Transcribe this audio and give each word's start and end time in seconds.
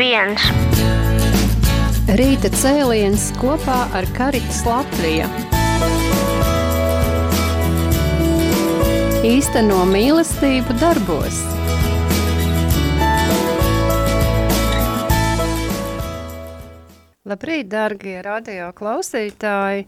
viens. 0.00 0.44
Rīta 2.16 2.48
cēliens 2.56 3.28
kopā 3.36 3.82
ar 3.96 4.06
Karitas 4.16 4.62
Latviju. 4.64 5.26
Īsteno 9.28 9.82
mīlestību 9.90 10.76
darbos. 10.80 11.42
Labrīt, 17.28 17.68
darbie 17.70 18.16
radio 18.24 18.70
klausītāji! 18.74 19.84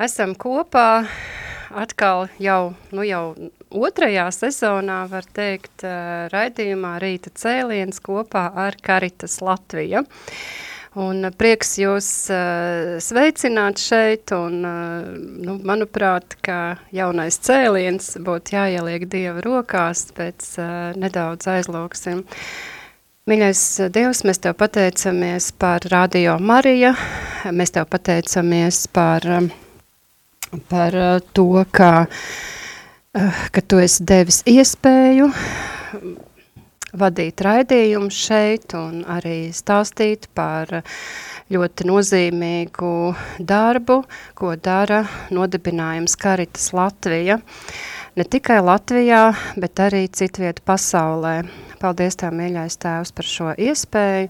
Esam 0.00 0.36
kopā 0.38 1.02
atkal 1.82 2.30
jau, 2.40 2.72
nu 2.94 3.04
jau 3.04 3.24
otrajā 3.72 4.26
sezonā, 4.34 5.04
var 5.10 5.26
teikt, 5.34 5.84
raidījumā 6.32 6.96
Rīta 7.02 7.32
cēliens 7.34 8.02
kopā 8.04 8.48
ar 8.66 8.76
Karitas 8.82 9.40
Latvija. 9.44 10.04
Un 10.92 11.24
prieks 11.40 11.78
jūs 11.80 12.06
uh, 12.28 12.98
sveicināt 13.00 13.80
šeit, 13.80 14.28
un, 14.36 14.58
uh, 14.60 15.06
nu, 15.40 15.54
manuprāt, 15.64 16.36
ka 16.44 16.76
jaunais 16.92 17.38
cēliens 17.40 18.10
būtu 18.20 18.58
jāieliek 18.58 19.06
Dieva 19.08 19.40
rokās, 19.40 20.10
pēc 20.12 20.50
uh, 20.60 20.92
nedaudz 21.00 21.48
aizlūksim. 21.48 22.20
Mīļais 23.30 23.62
Dievs, 23.94 24.20
mēs 24.28 24.42
Tev 24.44 24.58
pateicamies 24.60 25.48
par 25.56 25.86
Radio 25.88 26.36
Marija, 26.42 26.92
mēs 27.48 27.72
Tev 27.72 27.88
pateicamies 27.88 28.84
par, 28.92 29.24
par 30.68 30.98
to, 31.32 31.48
ka, 31.72 31.92
ka 33.52 33.60
Tu 33.60 33.76
esi 33.84 34.04
devis 34.08 34.38
iespēju 34.48 35.26
vadīt 36.96 37.42
raidījumu 37.44 38.08
šeit 38.12 38.72
un 38.76 39.02
arī 39.08 39.50
stāstīt 39.52 40.30
par 40.36 40.72
ļoti 41.52 41.88
nozīmīgu 41.88 42.92
darbu, 43.52 43.98
ko 44.32 44.54
dara 44.56 45.02
nodibinājums 45.28 46.16
Karitas 46.16 46.70
Latvija. 46.72 47.36
Ne 48.16 48.24
tikai 48.24 48.60
Latvijā, 48.64 49.26
bet 49.60 49.84
arī 49.84 50.06
citvietu 50.08 50.64
pasaulē. 50.64 51.36
Paldies 51.82 52.14
Tev, 52.14 52.30
mīļais 52.38 52.76
Tēvs, 52.78 53.10
par 53.16 53.26
šo 53.26 53.52
iespēju, 53.58 54.28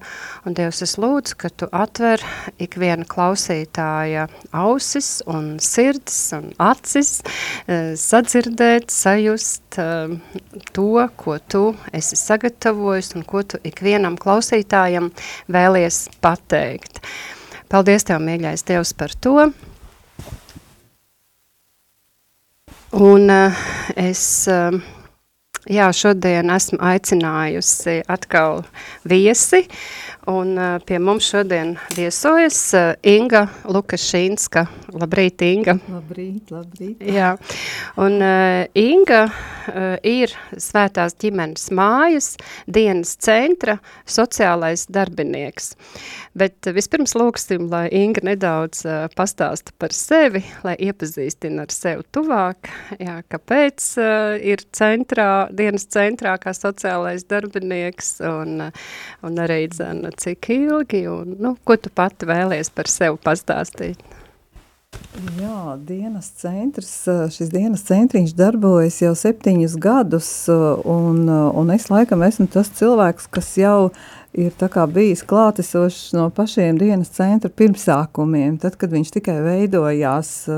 un 0.48 0.55
Dievs, 0.56 0.78
es 0.86 0.95
lūdzu, 0.97 1.36
ka 1.42 1.50
Tu 1.53 1.67
atver 1.77 2.22
ikviena 2.62 3.05
klausītāja 3.05 4.22
ausis 4.56 5.11
un 5.28 5.58
sirds 5.61 6.17
un 6.39 6.47
acis, 6.62 7.19
eh, 7.67 7.92
sadzirdēt, 8.00 8.89
sajust 8.89 9.77
eh, 9.83 10.14
to, 10.73 10.86
ko 11.20 11.36
Tu 11.45 11.64
esi 11.92 12.17
sagatavojis 12.17 13.12
un 13.19 13.27
ko 13.28 13.45
Tu 13.45 13.61
ikvienam 13.69 14.17
klausītājam 14.17 15.11
vēlies 15.53 16.06
pateikt. 16.25 17.03
Paldies 17.69 18.08
Tev, 18.08 18.25
mīļais 18.25 18.64
Dievs, 18.64 18.97
par 18.97 19.12
to. 19.20 19.53
Un 22.92 23.30
uh, 23.33 23.61
es 23.97 24.48
Jā, 25.70 25.92
šodien 25.94 26.50
esmu 26.50 26.80
aicinājusi 26.82 28.00
atkal 28.10 28.64
viesi, 29.06 29.60
un 30.30 30.54
pie 30.86 30.98
mums 31.02 31.26
šodien 31.32 31.74
viesojas 31.96 32.60
Inga 33.02 33.46
Lukašinska. 33.64 34.66
Labrīt, 34.92 35.40
Inga! 35.46 35.78
Labrīt, 35.88 36.50
labrīt! 36.52 37.00
Jā, 37.00 37.30
un 37.96 38.18
uh, 38.20 38.66
Inga 38.76 39.22
uh, 39.24 39.94
ir 40.04 40.34
Svētās 40.60 41.16
ģimenes 41.22 41.70
mājas 41.72 42.34
dienas 42.68 43.14
centra 43.16 43.78
sociālais 44.04 44.84
darbinieks. 44.92 45.72
Bet 46.36 46.68
vispirms 46.76 47.16
lūksim, 47.16 47.70
lai 47.72 47.86
Inga 47.96 48.24
nedaudz 48.28 48.84
uh, 48.84 49.06
pastāsta 49.16 49.72
par 49.80 49.96
sevi, 49.96 50.44
lai 50.66 50.77
iepazīstina 50.77 51.64
ar 51.64 51.72
sevi 51.72 52.05
tuvāk, 52.12 52.68
jā, 53.00 53.16
kāpēc 53.32 53.88
uh, 53.96 54.36
ir 54.44 54.66
centrā, 54.77 55.30
dienas 55.56 55.88
centrā 55.88 56.36
kā 56.42 56.52
sociālais 56.56 57.24
darbinieks 57.32 58.18
un, 58.28 58.68
un 59.24 59.40
arī, 59.40 59.64
zina, 59.72 60.11
cik 60.18 60.50
ilgi 60.55 61.05
un, 61.11 61.36
nu, 61.40 61.55
ko 61.64 61.77
tu 61.77 61.92
pati 61.95 62.28
vēlies 62.28 62.73
par 62.74 62.90
sevi 62.90 63.20
pastāstīt. 63.23 64.00
Jā, 65.40 65.74
dienas 65.77 66.30
centrs, 66.40 66.90
šis 67.34 67.50
dienas 67.52 67.84
centriņš 67.89 68.33
darbojas 68.36 68.98
jau 69.02 69.12
septiņus 69.17 69.77
gadus, 69.80 70.28
un, 70.48 71.27
un 71.28 71.73
es 71.74 71.89
laikam 71.92 72.24
esmu 72.24 72.48
tas 72.52 72.70
cilvēks, 72.78 73.28
kas 73.33 73.50
jau 73.61 73.77
ir 73.89 74.00
bijis 74.32 75.22
klātesošs 75.28 76.12
no 76.16 76.30
pašiem 76.30 76.78
dienas 76.78 77.10
centra 77.12 77.50
pirmsākumiem, 77.50 78.58
tad, 78.58 78.76
kad 78.80 78.90
viņš 78.90 79.10
tikai 79.18 79.36
veidojās, 79.44 80.48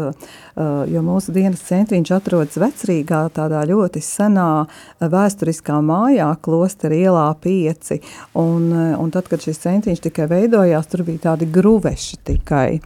jo 0.90 1.02
mūsu 1.02 1.34
dienas 1.34 1.64
centriņš 1.66 2.12
atrodas 2.14 2.56
vecrīgā, 2.56 3.24
tādā 3.34 3.64
ļoti 3.66 4.00
senā 4.00 4.66
vēsturiskā 5.00 5.80
mājā, 5.82 6.30
klostera 6.40 6.94
ielā 6.94 7.26
pieci, 7.40 8.00
un, 8.34 8.70
un 8.72 9.10
tad, 9.10 9.26
kad 9.28 9.42
šis 9.42 9.58
centriņš 9.66 10.06
tikai 10.06 10.30
veidojās, 10.30 10.86
tur 10.86 11.02
bija 11.02 11.30
tādi 11.32 11.50
gruveši 11.50 12.22
tikai. 12.24 12.80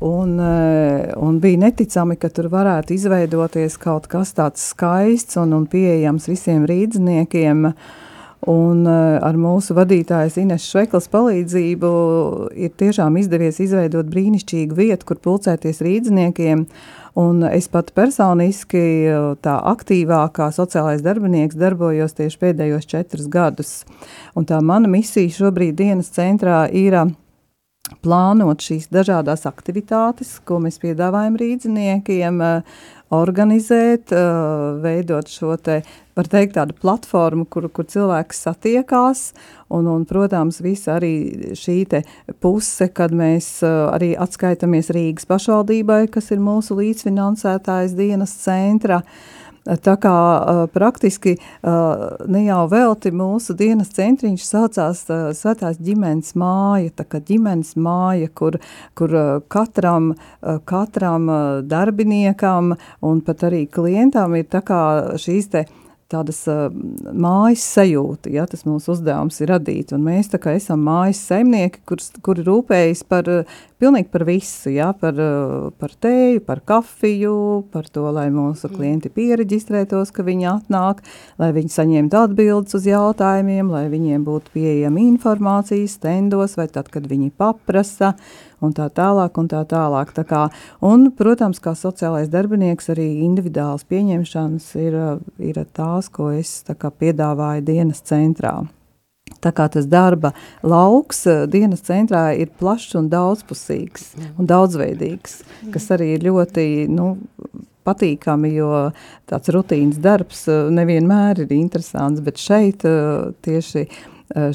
Un, 0.00 0.40
eh, 0.40 1.12
un 1.16 1.38
bija 1.40 1.58
neticami, 1.58 2.18
ka 2.20 2.28
tur 2.28 2.50
varētu 2.52 2.92
izveidoties 2.92 3.78
kaut 3.80 4.10
kas 4.12 4.34
tāds 4.36 4.66
skaists 4.74 5.38
un, 5.40 5.54
un 5.56 5.64
pieejams 5.72 6.28
visiem 6.28 6.66
rīzniekiem. 6.68 7.70
Un 8.44 8.84
eh, 8.84 9.16
ar 9.24 9.38
mūsu 9.40 9.74
vadītājas 9.76 10.36
Ines 10.42 10.66
Šveklas 10.68 11.08
palīdzību 11.10 11.88
ir 12.52 12.74
tiešām 12.78 13.16
izdevies 13.16 13.58
izveidot 13.64 14.10
brīnišķīgu 14.12 14.76
vietu, 14.76 15.08
kur 15.08 15.20
pulcēties 15.24 15.80
rīzniekiem. 15.82 16.66
Un 17.16 17.40
es 17.48 17.70
pat 17.72 17.94
personiski 17.96 18.84
eh, 19.08 19.28
tā 19.42 19.56
aktīvākā 19.72 20.50
sociālais 20.54 21.02
darbinieks 21.02 21.56
darbojos 21.56 22.14
tieši 22.18 22.42
pēdējos 22.44 22.90
četrus 22.92 23.30
gadus. 23.32 23.76
Un 24.36 24.44
tā 24.46 24.60
mana 24.60 24.90
misija 24.92 25.32
šobrīd 25.40 25.80
dienas 25.80 26.12
centrā 26.12 26.66
ir 26.68 27.00
plānot 28.02 28.62
šīs 28.62 28.88
dažādas 28.92 29.46
aktivitātes, 29.48 30.36
ko 30.46 30.58
mēs 30.62 30.78
piedāvājam 30.82 31.38
rīdziniekiem, 31.40 32.42
eh, 32.42 32.62
organizēt, 33.14 34.12
eh, 34.12 34.80
veidot 34.82 35.30
šo 35.30 35.56
te, 35.62 35.82
var 36.16 36.24
teikt, 36.24 36.54
tādu 36.54 36.74
platformu, 36.74 37.48
kur, 37.48 37.68
kur 37.68 37.84
cilvēks 37.84 38.42
satiekās, 38.46 39.32
un, 39.70 39.86
un, 39.86 40.04
protams, 40.04 40.60
visa 40.60 40.98
arī 40.98 41.54
šī 41.54 41.88
te 41.88 42.02
puse, 42.40 42.92
kad 42.92 43.10
mēs 43.12 43.62
eh, 43.62 43.78
arī 43.94 44.16
atskaitamies 44.16 44.90
Rīgas 44.90 45.26
pašvaldībai, 45.26 46.10
kas 46.10 46.30
ir 46.30 46.38
mūsu 46.38 46.78
līdzfinansētājs 46.80 47.94
dienas 47.94 48.34
centra, 48.42 49.02
uh, 49.02 49.35
Tā 49.66 49.96
kā 49.98 50.16
praktiski 50.74 51.36
ne 51.62 52.42
jau 52.44 52.60
velti 52.70 53.10
mūsu 53.10 53.56
dienas 53.58 53.90
centriņš 53.96 54.44
saucās 54.46 55.00
Svētās 55.38 55.80
ģimenes 55.82 56.36
māja, 56.38 56.92
tā 57.00 57.06
kā 57.10 57.20
ģimenes 57.26 57.74
māja, 57.74 58.30
kur, 58.30 58.60
kur 58.98 59.16
katram, 59.50 60.12
katram 60.70 61.26
darbiniekam 61.66 62.76
un 63.02 63.24
pat 63.26 63.48
arī 63.50 63.64
klientam 63.66 64.38
ir 64.38 64.46
tā 64.52 64.62
kā 64.66 64.80
šīs 65.18 65.50
te 65.50 65.66
tādas 66.12 66.38
uh, 66.50 66.68
mājas 67.10 67.64
sajūta, 67.74 68.30
ja 68.30 68.44
tas 68.46 68.62
mūsu 68.66 68.92
uzdevums 68.94 69.40
ir 69.42 69.50
radīt, 69.50 69.94
un 69.96 70.04
mēs 70.06 70.30
esam 70.52 70.84
mājas 70.86 71.20
saimnieki, 71.26 71.82
kur, 71.88 72.02
kuri 72.22 72.44
rūpējas 72.46 73.02
par, 73.10 73.26
uh, 73.26 73.56
pilnīgi 73.82 74.08
par 74.12 74.26
visu, 74.28 74.70
ja, 74.70 74.92
par, 74.94 75.18
uh, 75.18 75.68
par 75.80 75.96
tēju, 75.98 76.44
par 76.46 76.62
kafiju, 76.66 77.66
par 77.74 77.90
to, 77.90 78.06
lai 78.14 78.28
mūsu 78.30 78.68
mm. 78.68 78.76
klienti 78.76 79.12
piereģistrētos, 79.16 80.14
ka 80.14 80.26
viņi 80.26 80.50
atnāk, 80.52 81.02
lai 81.42 81.50
viņi 81.56 81.74
saņemtu 81.74 82.22
atbildes 82.22 82.78
uz 82.78 82.86
jautājumiem, 82.86 83.72
lai 83.74 83.86
viņiem 83.90 84.26
būtu 84.26 84.54
pieejama 84.54 85.02
informācija 85.08 85.90
stendos, 85.90 86.54
vai 86.60 86.70
tad, 86.70 86.92
kad 86.94 87.10
viņi 87.10 87.32
paprasa, 87.34 88.14
un 88.64 88.74
tā 88.76 88.88
tālāk. 88.92 89.36
Un 89.40 89.50
tā 89.50 89.62
tālāk. 89.68 90.12
Tā 90.16 90.24
kā, 90.28 90.46
un, 90.84 91.10
protams, 91.16 91.60
kā 91.62 91.74
sociālais 91.78 92.30
darbinieks, 92.32 92.90
arī 92.94 93.08
individuāls 93.26 93.86
pieņemšanas 93.90 94.70
ir, 94.82 94.96
ir 95.42 95.60
tās, 95.76 96.10
ko 96.12 96.30
es 96.34 96.58
kā, 96.66 96.90
piedāvāju 96.90 97.66
dienas 97.66 98.02
centrā. 98.06 98.58
Tā 99.42 99.50
kā 99.54 99.66
tas 99.70 99.86
darba 99.90 100.32
lauks 100.62 101.24
dienas 101.50 101.82
centrā 101.86 102.30
ir 102.38 102.52
plašs 102.58 102.94
un 102.98 103.08
daudzpusīgs 103.10 104.12
un 104.38 104.46
daudzveidīgs, 104.48 105.40
kas 105.74 105.88
arī 105.94 106.12
ir 106.14 106.28
ļoti 106.28 106.86
nu, 106.90 107.12
patīkami, 107.86 108.54
jo 108.56 108.70
tāds 109.30 109.50
rutīnas 109.54 109.98
darbs 110.02 110.46
nevienmēr 110.48 111.44
ir 111.44 111.54
interesants, 111.58 112.22
bet 112.22 112.40
šeit 112.42 112.86
tieši 113.46 113.86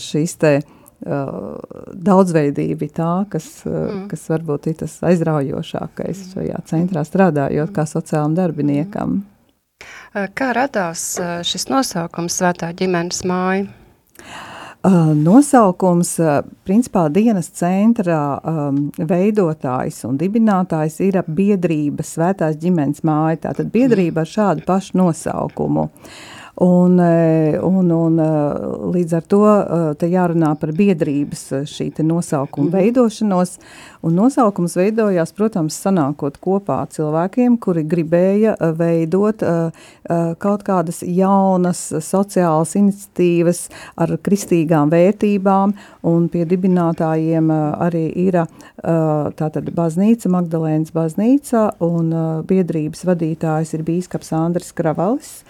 šīs 0.01 0.39
te 0.39 0.55
Uh, 0.61 0.80
daudzveidība 1.01 2.85
ir 2.85 2.93
tā, 2.93 3.11
kas, 3.31 3.47
uh, 3.65 3.73
mm. 3.73 4.05
kas 4.11 4.27
varbūt 4.29 4.71
ir 4.71 4.79
tas 4.83 4.99
aizraujošākais 5.11 6.17
mm. 6.19 6.31
šajā 6.35 6.63
centrā 6.69 7.03
strādājot 7.07 7.73
kā 7.75 7.87
sociālam 7.89 8.37
darbiniekam. 8.37 9.21
Uh, 10.13 10.27
kā 10.37 10.51
radās 10.57 11.15
šis 11.47 11.69
nosaukums 11.71 12.37
Svētā 12.41 12.71
ģimenes 12.77 13.23
māja? 13.25 13.69
Nosaukums, 14.81 16.15
principā 16.65 17.03
dienas 17.13 17.51
centra 17.53 18.39
um, 18.41 18.79
veidotājs 18.97 19.99
un 20.09 20.17
dibinātājs 20.17 20.95
ir 21.05 21.19
biedrība 21.27 22.01
Svētās 22.01 22.57
ģimenes 22.61 23.03
māja. 23.05 23.43
Tātad 23.43 23.69
biedrība 23.73 24.23
ar 24.25 24.31
šādu 24.31 24.65
pašu 24.65 24.97
nosaukumu. 25.03 25.85
Uh, 25.85 26.40
Un, 26.61 26.99
eh, 26.99 27.57
un, 27.63 27.89
un 27.89 28.19
eh, 28.21 28.65
līdz 28.93 29.15
ar 29.17 29.23
to 29.25 29.45
te 29.97 30.05
jārunā 30.11 30.51
par 30.61 30.69
biedrības 30.77 31.47
šī 31.65 31.87
nosaukuma 32.05 32.67
mm. 32.67 32.75
veidošanos. 32.75 33.55
Un 34.05 34.13
nosaukums 34.17 34.75
veidojās, 34.77 35.33
protams, 35.33 35.79
sanākot 35.81 36.37
kopā 36.41 36.83
cilvēkiem, 36.93 37.57
kuri 37.61 37.83
gribēja 37.85 38.55
veidot 38.77 39.43
kaut 40.41 40.63
kādas 40.65 41.03
jaunas 41.05 41.83
sociālas 42.01 42.73
iniciatīvas 42.79 43.61
ar 44.01 44.15
kristīgām 44.25 44.89
vērtībām, 44.89 45.75
un 46.09 46.25
pie 46.33 46.47
dibinātājiem 46.49 47.53
arī 47.53 48.07
ir 48.25 48.41
tātad 48.81 49.69
baznīca, 49.77 50.33
Magdalēnas 50.33 50.97
baznīca, 50.97 51.67
un 51.85 52.09
biedrības 52.49 53.05
vadītājs 53.05 53.77
ir 53.77 53.85
bīskaps 53.85 54.33
Andris 54.41 54.73
Kravalis. 54.73 55.43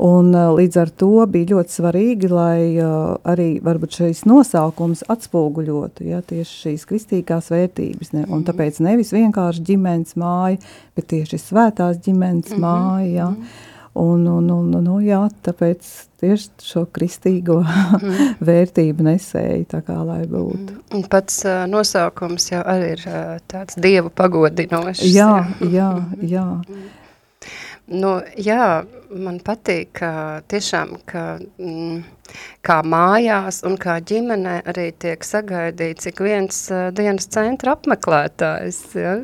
Un, 0.00 0.30
uh, 0.32 0.54
līdz 0.56 0.78
ar 0.80 0.90
to 0.96 1.10
bija 1.28 1.50
ļoti 1.50 1.74
svarīgi, 1.76 2.28
lai 2.32 2.60
uh, 2.80 3.18
arī 3.28 3.58
šis 3.92 4.22
nosaukums 4.24 5.02
atspoguļotu 5.12 6.06
ja, 6.08 6.22
tieši 6.24 6.54
šīs 6.62 6.86
kristīgās 6.88 7.50
vērtības. 7.52 8.14
Ne? 8.16 8.24
Un 8.28 8.40
mhm. 8.40 8.46
tāpēc 8.48 8.80
nevis 8.80 9.12
vienkārši 9.12 9.66
ģimenes 9.72 10.16
māja, 10.16 10.56
bet 10.96 11.10
tieši 11.12 11.42
svētās 11.42 12.00
ģimenes 12.00 12.48
mm 12.48 12.56
-hmm. 12.56 12.64
māja. 12.64 13.12
Ja? 13.12 13.28
Mhm. 13.34 13.68
Un, 13.92 14.26
un, 14.26 14.50
un, 14.54 14.70
nu, 14.84 15.00
jā, 15.02 15.18
tāpēc 15.42 15.86
tieši 16.22 16.62
šo 16.62 16.84
kristīgo 16.94 17.56
mm. 17.64 18.36
vērtību 18.48 19.02
nesēju, 19.02 19.64
tā 19.72 19.80
kā 19.82 19.96
lai 20.06 20.22
būtu. 20.30 20.76
Mm. 20.94 21.08
Pats 21.10 21.42
uh, 21.42 21.64
nosaukums 21.66 22.52
jau 22.52 22.62
arī 22.62 22.92
ir 22.94 23.02
uh, 23.10 23.34
tāds 23.50 23.74
dievu 23.82 24.12
pagodinošs. 24.14 25.02
Jā, 25.10 25.32
jā, 25.76 25.90
jā. 26.22 26.46
Mm. 26.68 26.86
Nu, 27.90 28.10
jā, 28.38 28.84
man 29.10 29.40
patīk, 29.42 29.88
ka 29.98 30.10
tiešām, 30.50 30.92
ka, 31.10 31.24
mm, 31.58 32.04
kā 32.62 32.76
mājās 32.86 33.64
un 33.66 33.74
kā 33.82 33.96
ģimenē 34.06 34.60
arī 34.70 34.84
tiek 34.94 35.26
sagaidīts 35.26 36.06
ik 36.06 36.22
viens 36.22 36.60
uh, 36.70 36.92
dienas 36.94 37.26
centra 37.34 37.74
apmeklētājs, 37.74 38.78
ja? 38.94 39.16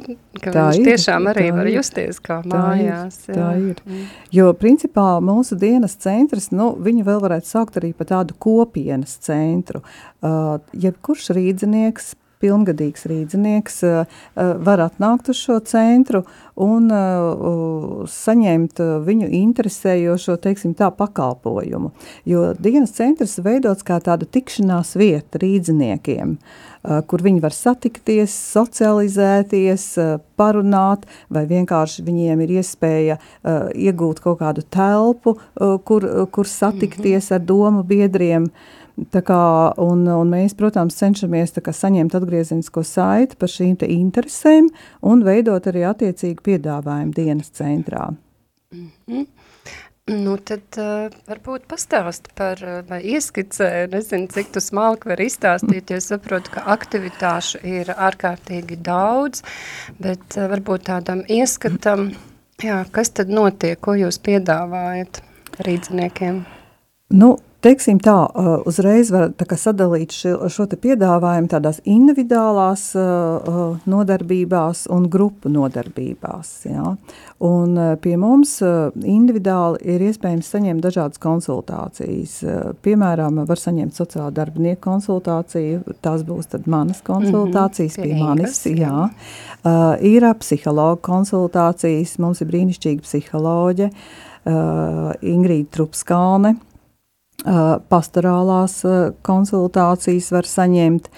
ka 0.43 0.51
tā 0.51 0.67
viņš 0.67 0.81
ir, 0.81 0.91
tiešām 0.91 1.31
arī 1.31 1.47
var 1.55 1.71
ir, 1.71 1.77
justies 1.79 2.19
kā 2.19 2.41
tā 2.43 2.51
mājās. 2.51 3.23
Ir, 3.29 3.39
tā 3.39 3.53
ir, 3.61 3.81
mm. 3.87 4.05
jo 4.35 4.51
principā 4.59 5.09
mūsu 5.23 5.59
dienas 5.63 5.95
centrs, 6.03 6.51
nu, 6.51 6.73
viņu 6.83 7.07
vēl 7.07 7.23
varētu 7.23 7.53
saukt 7.53 7.79
arī 7.79 7.95
par 7.95 8.11
tādu 8.11 8.35
kopienas 8.35 9.15
centru. 9.23 9.85
Uh, 10.27 10.57
jebkurš 10.75 11.31
rīdzinieks 11.39 12.17
pilngadīgs 12.43 13.07
rīdzinieks 13.11 13.81
uh, 13.87 14.21
var 14.37 14.83
atnākt 14.85 15.31
uz 15.33 15.41
šo 15.41 15.59
centru 15.67 16.23
un 16.61 16.91
uh, 16.93 18.05
saņemt 18.11 18.81
viņu 19.07 19.31
interesējošo, 19.41 20.39
teiksim 20.45 20.77
tā, 20.79 20.91
pakalpojumu. 20.95 21.93
Jo 22.29 22.53
dienas 22.59 22.95
centrs 22.97 23.39
veidots 23.45 23.87
kā 23.87 23.99
tāda 24.05 24.29
tikšanās 24.29 24.95
vieta 25.01 25.41
rīdziniekiem, 25.43 26.37
uh, 26.37 27.03
kur 27.09 27.25
viņi 27.25 27.43
var 27.45 27.57
satikties, 27.57 28.37
socializēties, 28.55 29.89
parunāt, 30.37 31.07
vai 31.33 31.47
vienkārši 31.49 32.05
viņiem 32.07 32.43
ir 32.45 32.57
iespēja 32.61 33.17
iegūt 33.73 34.21
kaut 34.25 34.43
kādu 34.43 34.63
telpu, 34.63 35.37
kur, 35.89 36.07
kur 36.33 36.51
satikties 36.51 37.31
ar 37.33 37.41
domu 37.49 37.83
biedriem. 37.87 38.51
Uh, 38.51 38.86
Kā, 38.97 39.41
un, 39.77 40.07
un 40.09 40.31
mēs, 40.33 40.55
protams, 40.57 40.97
cenšamies 40.97 41.53
kā, 41.61 41.73
saņemt 41.77 42.15
atgriezenisko 42.17 42.81
saiti 42.81 43.37
par 43.37 43.53
šīm 43.53 43.77
interesēm 43.85 44.71
un 45.05 45.25
veidot 45.27 45.69
arī 45.69 45.85
attiecīgi 45.85 46.41
piedāvājumu 46.41 47.13
dienas 47.13 47.53
centrā. 47.53 48.15
Mm 48.73 48.91
-hmm. 49.07 49.27
Nu, 50.07 50.37
tad 50.39 50.77
uh, 50.79 51.09
varbūt 51.27 51.65
pastāst 51.67 52.29
par, 52.39 52.61
vai 52.87 53.01
ieskicē, 53.11 53.89
nezinu, 53.91 54.29
cik 54.31 54.53
tu 54.55 54.61
smalki 54.63 55.09
var 55.11 55.19
izstāstīt, 55.19 55.91
jo 55.91 55.99
saprotu, 55.99 56.53
ka 56.55 56.63
aktivitāšu 56.77 57.59
ir 57.67 57.91
ārkārtīgi 57.91 58.79
daudz, 58.87 59.43
bet 59.99 60.37
uh, 60.39 60.47
varbūt 60.53 60.87
tādam 60.87 61.25
ieskatam, 61.27 62.13
jā, 62.63 62.85
kas 62.95 63.11
tad 63.19 63.35
notiek, 63.35 63.81
ko 63.83 63.97
jūs 63.99 64.21
piedāvājat 64.23 65.19
rīdziniekiem? 65.67 66.39
Nu, 67.11 67.33
Teiksim 67.67 67.99
tā, 67.99 68.15
uzreiz 68.69 69.09
var 69.11 69.33
tā 69.35 69.57
sadalīt 69.59 70.13
šo, 70.15 70.37
šo 70.53 70.69
te 70.71 70.77
piedāvājumu 70.79 71.49
tādās 71.51 71.81
individuālās 71.83 72.93
uh, 72.95 73.81
nodarbībās 73.91 74.85
un 74.95 75.09
grupu 75.11 75.51
nodarbībās. 75.51 76.53
Ja? 76.71 76.93
Un 77.43 77.75
pie 78.05 78.15
mums 78.23 78.61
individuāli 78.63 79.81
ir 79.97 80.05
iespējams 80.07 80.51
saņemt 80.55 80.85
dažādas 80.85 81.21
konsultācijas. 81.23 82.37
Piemēram, 82.87 83.43
var 83.49 83.61
saņemt 83.61 83.99
sociālā 83.99 84.31
darbinieku 84.37 84.85
konsultāciju, 84.87 85.83
tās 86.07 86.23
būs 86.29 86.53
tad 86.55 86.71
manas 86.71 87.03
konsultācijas 87.07 87.99
mm 87.99 88.05
-hmm, 88.05 88.15
pie 88.15 88.23
manis. 88.23 88.63
Jā. 88.67 89.09
Uh, 89.67 89.99
ir 90.07 90.29
psihologa 90.39 91.03
konsultācijas, 91.03 92.15
mums 92.23 92.41
ir 92.41 92.49
brīnišķīga 92.55 93.03
psiholoģe, 93.03 93.91
uh, 93.91 95.13
Ingrīda 95.21 95.69
Trupskāne, 95.77 96.55
pastorālās 97.91 98.81
konsultācijas 99.27 100.31
var 100.35 100.49
saņemt. 100.51 101.11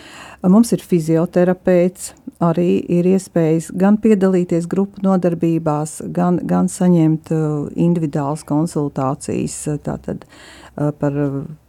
Mums 0.45 0.73
ir 0.77 0.85
fizioterapeits, 0.85 2.13
arī 2.45 2.79
ir 2.99 3.09
iespējas 3.11 3.71
gan 3.75 3.97
piedalīties 4.03 4.69
grupu 4.71 5.03
nodarbībās, 5.03 5.99
gan, 6.15 6.39
gan 6.47 6.69
saņemt 6.71 7.33
individuālas 7.75 8.45
konsultācijas. 8.47 9.57
Tātad, 9.87 10.29
par, 11.01 11.17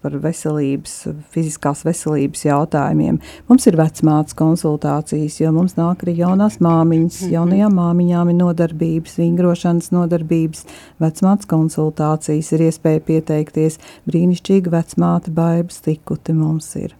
par 0.03 0.15
veselības, 0.21 0.95
fiziskās 1.33 1.81
veselības 1.87 2.45
jautājumiem. 2.45 3.19
Mums 3.49 3.65
ir 3.69 3.77
vecmātes 3.79 4.37
konsultācijas, 4.37 5.39
jo 5.41 5.51
mums 5.55 5.75
nāk 5.79 6.05
arī 6.05 6.19
jaunās 6.21 6.59
māmiņas. 6.63 7.23
Mhm. 7.23 7.33
Jaunajām 7.33 7.77
māmiņām 7.79 8.31
ir 8.33 8.39
nodarbības, 8.43 9.17
vingrošanas 9.21 9.91
nodarbības, 9.95 10.65
vecmātes 11.01 11.49
konsultācijas, 11.49 12.53
ir 12.55 12.67
iespēja 12.69 13.05
pieteikties. 13.09 13.79
Brīnišķīga 14.09 14.73
vecmāte 14.77 15.33
baibas 15.33 15.81
tikuti 15.85 16.35
mums 16.37 16.73
ir. 16.79 16.95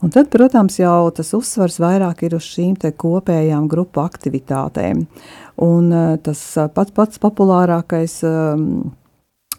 Un 0.00 0.08
tad, 0.08 0.30
protams, 0.32 0.78
jau 0.80 1.10
tas 1.12 1.34
uzsvars 1.36 1.76
vairāk 1.82 2.22
ir 2.24 2.38
uz 2.38 2.46
šīm 2.48 2.78
kopējām 2.80 3.66
grupu 3.68 4.00
aktivitātēm. 4.00 5.04
Un 5.60 5.92
tas 6.24 6.40
pats 6.72 6.94
pats 6.96 7.20
populārākais 7.20 8.14
um, 8.24 8.94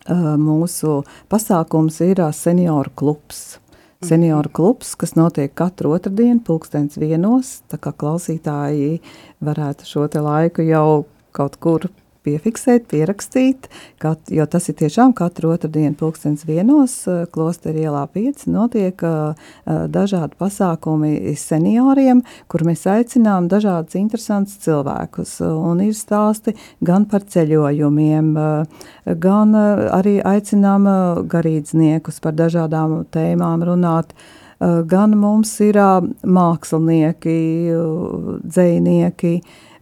mūsu 0.10 1.02
pasākums 1.30 2.02
ir 2.02 2.22
senioru 2.34 2.92
klubs. 2.96 3.60
Senioru 4.02 4.50
klubs, 4.50 4.96
kas 4.98 5.14
notiek 5.14 5.54
katru 5.54 5.92
otrdienu, 5.94 6.42
pulkstens 6.42 6.98
vienos, 6.98 7.62
tā 7.70 7.78
kā 7.78 7.92
klausītāji 7.94 9.02
varētu 9.46 9.86
šo 9.86 10.08
laiku 10.26 10.66
jau 10.66 11.06
kaut 11.32 11.60
kur 11.62 11.86
piefiksēt, 12.26 12.88
pierakstīt, 12.92 13.68
kat, 14.02 14.30
jo 14.34 14.46
tas 14.50 14.70
ir 14.70 14.78
tiešām 14.82 15.14
katru 15.18 15.52
otru 15.56 15.70
dienu 15.74 15.96
pulkstens 15.98 16.46
vienos, 16.48 16.96
eh, 17.10 17.24
klosteri 17.34 17.86
ielā 17.86 18.04
5, 18.12 18.46
notiek 18.52 19.02
uh, 19.06 19.38
dažādi 19.66 20.38
pasākumi 20.40 21.34
senioriem, 21.38 22.22
kur 22.52 22.64
mēs 22.68 22.86
aicinām 22.90 23.48
dažādus 23.52 23.98
interesantus 24.00 24.60
cilvēkus, 24.66 25.38
un 25.42 25.82
ir 25.86 25.94
stāsti 25.98 26.54
gan 26.84 27.06
par 27.10 27.26
ceļojumiem, 27.32 28.32
gan 29.22 29.56
arī 29.56 30.18
aicinām 30.26 30.88
garīdzniekus 31.32 32.22
par 32.24 32.38
dažādām 32.38 33.02
tēmām 33.14 33.66
runāt, 33.70 34.14
gan 34.62 35.16
mums 35.18 35.54
ir 35.66 35.80
mākslinieki, 36.22 37.38
dzējnieki, 38.46 39.34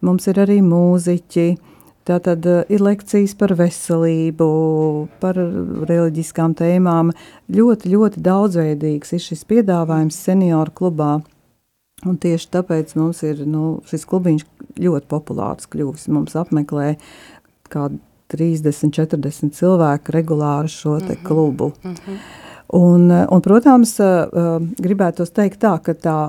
mums 0.08 0.30
ir 0.32 0.44
arī 0.46 0.60
mūziķi, 0.66 1.50
Tātad 2.10 2.46
uh, 2.50 2.62
ir 2.74 2.82
lekcijas 2.82 3.36
par 3.38 3.54
veselību, 3.60 4.46
par 5.22 5.38
reliģiskām 5.38 6.56
tēmām. 6.58 7.12
Ļoti, 7.54 7.92
ļoti 7.94 8.24
daudzveidīgs 8.26 9.14
ir 9.14 9.22
šis 9.28 9.46
piedāvājums 9.50 10.18
senioru 10.18 10.74
klubā. 10.82 11.12
Un 12.08 12.18
tieši 12.18 12.50
tāpēc 12.56 12.96
mums 12.98 13.22
ir 13.28 13.44
nu, 13.46 13.80
šis 13.90 14.08
klubiņš 14.10 14.46
ļoti 14.80 15.10
populārs 15.12 15.70
kļuvis. 15.70 16.08
Mums 16.16 16.38
apmeklē 16.40 16.94
kādi 17.70 18.00
30, 18.34 18.94
40 18.96 19.58
cilvēki 19.58 20.16
regulāri 20.16 20.72
šo 20.72 20.98
te 21.04 21.14
mhm, 21.14 21.26
klubu. 21.26 21.74
Mm 21.84 21.94
-hmm. 21.94 22.22
un, 22.80 23.12
un, 23.12 23.42
protams, 23.42 24.00
uh, 24.00 24.62
gribētu 24.82 25.26
teikt 25.26 25.62
tā, 25.62 25.78
ka 25.84 25.94
tā 25.94 26.20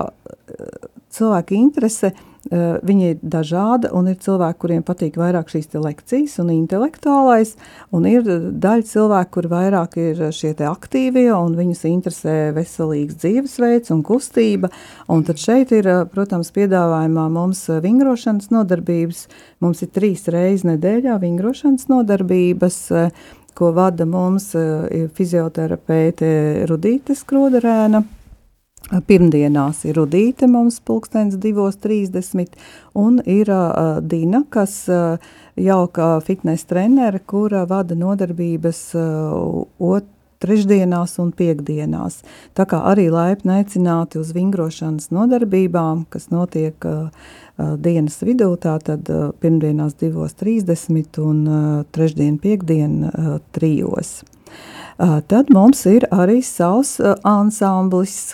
cilvēka 1.09 1.55
interese 1.55 2.13
Uh, 2.13 2.30
viņi 2.49 3.09
ir 3.11 3.19
dažādi, 3.21 3.91
un 3.93 4.07
ir 4.09 4.17
cilvēki, 4.21 4.57
kuriem 4.63 4.83
patīk 4.85 5.17
vairāk 5.19 5.51
šīs 5.53 5.69
lekcijas 5.77 6.39
un 6.41 6.49
intelektuālais, 6.49 7.53
un 7.93 8.07
ir 8.09 8.25
daļa 8.25 8.87
cilvēku, 8.89 9.31
kur 9.35 9.47
vairāk 9.51 9.97
ir 10.01 10.23
šie 10.33 10.55
aktīvie, 10.65 11.27
un 11.35 11.53
viņus 11.55 11.85
interesē 11.89 12.37
veselīgs 12.55 13.19
dzīvesveids 13.21 13.93
un 13.93 14.01
kustība. 14.03 14.71
Un 15.07 15.21
tad 15.27 15.37
šeit 15.41 15.71
ir, 15.75 15.87
protams, 16.11 16.49
piedāvājumā 16.55 17.27
mums 17.29 17.67
vingrošanas 17.83 18.49
nodarbības. 18.51 19.27
Mums 19.61 19.83
ir 19.85 19.91
trīs 19.93 20.25
reizes 20.31 20.65
nedēļā 20.65 21.19
vingrošanas 21.21 21.87
nodarbības. 21.91 22.81
Ko 23.53 23.73
vada 23.75 24.07
mums 24.07 24.53
eh, 24.55 25.09
fizioterapeite 25.13 26.31
Rudīte 26.71 27.17
Skroderēna. 27.19 27.99
Pirmdienās 29.07 29.85
ir 29.87 29.95
Rudīte 29.95 30.49
mums 30.51 30.81
pulkstens 30.83 31.37
2.30 31.39 32.57
un 32.99 33.21
ir 33.23 33.47
uh, 33.53 34.01
Dina, 34.03 34.41
kas 34.51 34.73
uh, 34.91 35.21
jauka 35.55 36.17
fitness 36.25 36.67
trenere, 36.67 37.21
kura 37.23 37.63
vada 37.69 37.95
nodarbības 37.95 38.81
uh, 38.99 39.61
ot, 39.79 40.09
trešdienās 40.41 41.19
un 41.21 41.29
piekdienās. 41.37 42.23
Tā 42.57 42.65
kā 42.65 42.81
arī 42.89 43.05
laipni 43.13 43.59
aicināti 43.59 44.17
uz 44.19 44.33
vingrošanas 44.33 45.11
nodarbībām, 45.13 46.07
kas 46.09 46.31
notiek 46.33 46.75
uh, 46.89 47.31
dienas 47.77 48.17
vidū, 48.25 48.49
tātad 48.59 49.05
pirmdienās 49.39 49.95
2.30 50.01 51.21
un 51.21 51.43
trešdien, 51.93 52.39
piekdien 52.41 53.03
trijos. 53.53 54.23
Tad 54.97 55.53
mums 55.53 55.85
ir 55.85 56.09
arī 56.09 56.41
savs 56.41 56.97
ansamblis, 57.21 58.33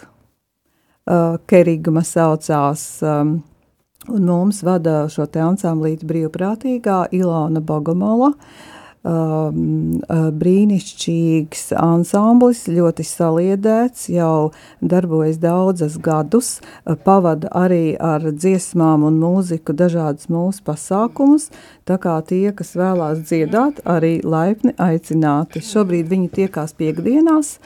Kerigma 1.47 2.03
saucās, 2.03 2.81
un 3.03 4.25
mums 4.27 4.63
vada 4.67 5.05
šo 5.11 5.25
te 5.31 5.39
ansamblīti 5.39 6.07
brīvprātīgā 6.09 7.05
Ilona 7.15 7.61
Bogomola, 7.63 8.33
uh, 8.33 8.76
um, 9.07 10.01
uh, 10.03 10.27
brīnišķīgs 10.35 11.71
ansamblis, 11.79 12.65
ļoti 12.71 13.05
saliedēts, 13.07 14.07
jau 14.11 14.51
darbojas 14.81 15.39
daudzas 15.41 15.97
gadus, 16.03 16.57
uh, 16.59 16.97
pavada 16.99 17.51
arī 17.55 17.95
ar 17.99 18.25
dziesmām 18.27 19.05
un 19.07 19.19
mūziku 19.21 19.75
dažādas 19.77 20.29
mūsu 20.33 20.63
pasākumus, 20.67 21.49
tā 21.87 21.99
kā 22.03 22.17
tie, 22.27 22.51
kas 22.55 22.75
vēlās 22.77 23.23
dziedāt, 23.29 23.81
arī 23.87 24.17
laipni 24.23 24.75
aicināti. 24.75 25.63
Šobrīd 25.63 26.11
viņi 26.11 26.31
tiekās 26.41 26.75
piekdienās, 26.77 27.57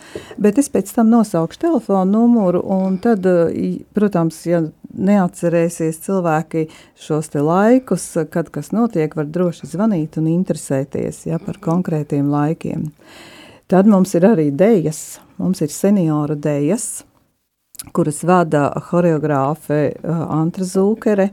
bet 0.41 0.61
es 0.61 0.69
pēc 0.71 0.93
tam 0.95 1.09
nosaukšu 1.13 1.65
telefonu 1.65 2.21
numuru, 2.21 2.61
un 2.77 3.01
tad, 3.01 3.25
uh, 3.25 3.49
protams, 3.97 4.45
ja 4.49 4.63
neatcerēsies 4.93 5.99
cilvēki 6.05 6.65
šos 6.99 7.31
laikus, 7.35 8.05
kad 8.31 8.49
kas 8.53 8.71
notiek, 8.75 9.15
var 9.15 9.29
droši 9.29 9.69
zvanīt 9.71 10.17
un 10.21 10.29
interesēties 10.31 11.25
ja, 11.29 11.39
par 11.39 11.61
konkrētiem 11.63 12.31
laikiem. 12.31 12.89
Tad 13.71 13.87
mums 13.87 14.15
ir 14.17 14.27
arī 14.27 14.49
dejas, 14.51 15.21
mums 15.39 15.61
ir 15.63 15.71
seniora 15.71 16.35
dejas, 16.35 17.05
kuras 17.95 18.21
vada 18.27 18.67
horeogrāfe 18.91 19.79
uh, 19.95 20.25
Antra 20.35 20.67
Zūkere, 20.67 21.31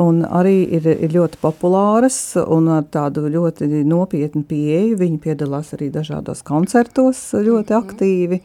un 0.00 0.20
arī 0.28 0.58
ir, 0.76 0.86
ir 0.92 1.14
ļoti 1.14 1.38
populāras 1.40 2.18
un 2.42 2.68
ar 2.74 2.84
tādu 2.92 3.26
ļoti 3.32 3.68
nopietnu 3.88 4.44
pieeju. 4.48 4.98
Viņi 5.00 5.20
piedalās 5.24 5.72
arī 5.76 5.88
dažādos 5.94 6.44
koncertos 6.46 7.22
ļoti 7.32 7.72
mhm. 7.72 7.80
aktīvi. 7.80 8.40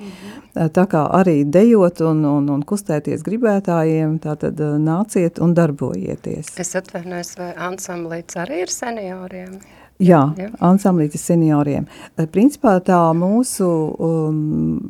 Tā 0.52 0.86
kā 0.92 1.06
arī 1.16 1.42
dejot 1.48 2.02
un, 2.08 2.24
un, 2.28 2.48
un 2.52 2.64
kustēties 2.68 3.24
gribētājiem, 3.28 4.18
tātad 4.24 4.60
nāciet 4.84 5.40
un 5.44 5.56
darbojieties. 5.56 6.56
Es 6.60 6.76
atvainojos, 6.80 7.36
vai 7.40 7.54
ansamblīts 7.70 8.40
arī 8.40 8.66
ir 8.66 8.74
senioriem? 8.74 9.62
Jā, 10.02 10.22
ja? 10.40 10.50
ansamblītis 10.66 11.24
senioriem. 11.30 11.86
Principā 12.34 12.80
tā 12.84 13.04
mūsu 13.14 13.68
um, 14.02 14.82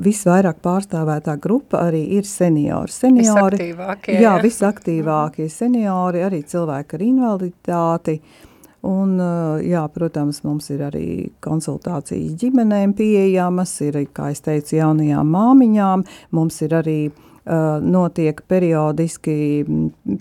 visvairāk 0.00 0.62
pārstāvētā 0.64 1.36
grupa 1.40 1.82
arī 1.88 2.02
ir 2.16 2.24
seniori. 2.24 2.92
seniori 2.92 3.58
visaktīvākie. 3.58 4.20
Jā, 4.20 4.38
visaktīvākie 4.42 5.48
seniori, 5.52 6.22
arī 6.24 6.42
cilvēki 6.42 6.96
ar 6.96 7.04
invaliditāti. 7.08 8.20
Un, 8.82 9.20
eh, 9.20 9.68
jā, 9.70 9.88
protams, 9.94 10.42
mums 10.42 10.70
ir 10.70 10.80
arī 10.80 11.30
konsultācijas 11.40 12.34
ģimenēm 12.34 12.94
pieejamas, 12.94 13.80
ir, 13.80 14.06
kā 14.12 14.30
es 14.32 14.40
teicu, 14.40 14.76
jaunajām 14.76 15.28
māmiņām. 15.30 16.04
Mums 16.32 16.62
ir 16.62 16.70
arī 16.70 17.12
uh, 17.12 17.78
notiek 17.78 18.42
periodiski 18.48 19.64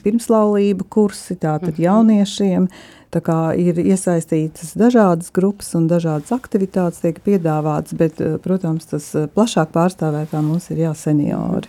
pirmslaulību 0.04 0.86
kursi, 0.90 1.36
tātad 1.36 1.74
mhm. 1.74 1.82
jauniešiem. 1.82 2.64
Uh, 2.64 3.01
Tā 3.12 3.20
kā 3.20 3.38
ir 3.60 3.76
iesaistītas 3.76 4.72
dažādas 4.80 5.34
grupas 5.36 5.74
un 5.76 5.90
dažādas 5.92 6.32
aktivitātes 6.32 7.04
tiek 7.04 7.20
piedāvātas, 7.26 7.96
bet, 8.00 8.22
eh, 8.24 8.38
protams, 8.40 8.88
tas 8.88 9.10
eh, 9.16 9.28
plašāk 9.28 9.74
pārstāvētā 9.76 10.40
mums 10.46 10.70
ir 10.72 10.86
jā, 10.86 10.94
seniori. 10.96 11.68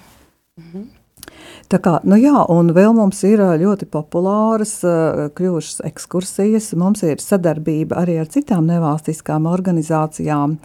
Mm 0.59 0.65
-hmm. 0.73 0.85
Tā 1.69 1.79
kā, 1.79 1.99
nu 2.05 2.17
jā, 2.17 2.47
un 2.49 2.71
vēl 2.71 2.95
mums 2.95 3.25
ir 3.25 3.41
eh, 3.41 3.59
ļoti 3.59 3.91
populāras 3.91 4.85
kļuvušas 5.35 5.81
ekskursijas. 5.85 6.75
Mums 6.75 7.03
ir 7.03 7.19
sadarbība 7.19 7.97
arī 7.97 8.21
ar 8.21 8.27
citām 8.27 8.67
nevalstiskām 8.67 9.47
organizācijām. 9.47 10.59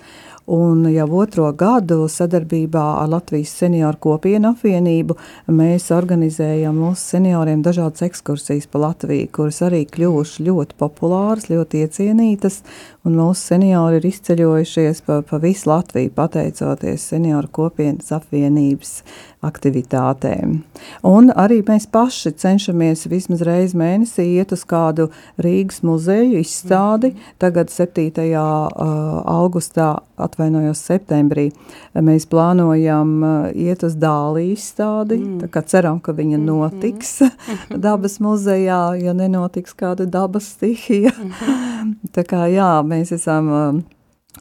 Un 0.47 0.85
jau 0.87 1.09
otro 1.19 1.49
gadu 1.59 2.05
sadarbībā 2.07 2.81
ar 3.01 3.09
Latvijas 3.11 3.51
senioru 3.59 3.99
kopienu 3.99 4.53
apvienību 4.53 5.17
mēs 5.51 5.89
organizējam 5.91 6.77
mūsu 6.85 7.17
senioriem 7.17 7.59
dažādas 7.65 8.05
ekskursijas 8.07 8.69
pa 8.71 8.79
Latviju, 8.85 9.27
kuras 9.35 9.59
arī 9.67 9.81
kļuvušas 9.91 10.39
ļoti 10.47 10.77
populāras, 10.79 11.49
ļoti 11.51 11.83
iecienītas, 11.83 12.61
un 13.07 13.15
mūsu 13.15 13.53
seniori 13.53 14.01
ir 14.01 14.09
izceļojušies 14.09 15.01
pa, 15.07 15.21
pa 15.23 15.39
visu 15.43 15.71
Latviju 15.71 16.11
pateicoties 16.17 17.07
senioru 17.13 17.49
kopienas 17.59 18.11
apvienības 18.15 18.97
aktivitātēm. 19.45 20.61
Un 21.05 21.29
arī 21.37 21.59
mēs 21.65 21.85
paši 21.93 22.33
cenšamies 22.41 23.05
vismaz 23.11 23.43
reizi 23.45 23.77
mēnesī 23.77 24.25
iet 24.39 24.53
uz 24.55 24.63
kādu 24.67 25.07
Rīgas 25.41 25.83
muzeju 25.85 26.41
izstādi. 26.41 27.13
Tagad 27.41 27.69
7. 27.73 28.09
augustā, 28.33 29.91
atvainojos 30.17 30.81
septembrī, 30.81 31.51
mēs 31.93 32.25
plānojam 32.29 33.13
iet 33.53 33.85
uz 33.85 33.93
Dāli 34.01 34.49
izstādi. 34.55 35.19
Mm. 35.21 35.53
Ceram, 35.67 35.99
ka 36.01 36.15
viņa 36.17 36.37
mm-hmm. 36.39 36.47
notiks 36.47 37.13
mm. 37.21 37.77
dabas 37.85 38.17
muzejā, 38.23 38.81
ja 39.03 39.13
nenotiks 39.13 39.77
kāda 39.77 40.07
dabas 40.09 40.49
stihija. 40.55 41.13
Mm. 41.13 41.95
Tā 42.15 42.25
kā 42.25 42.47
jā, 42.49 42.71
mēs 42.81 42.96
esam 43.11 43.83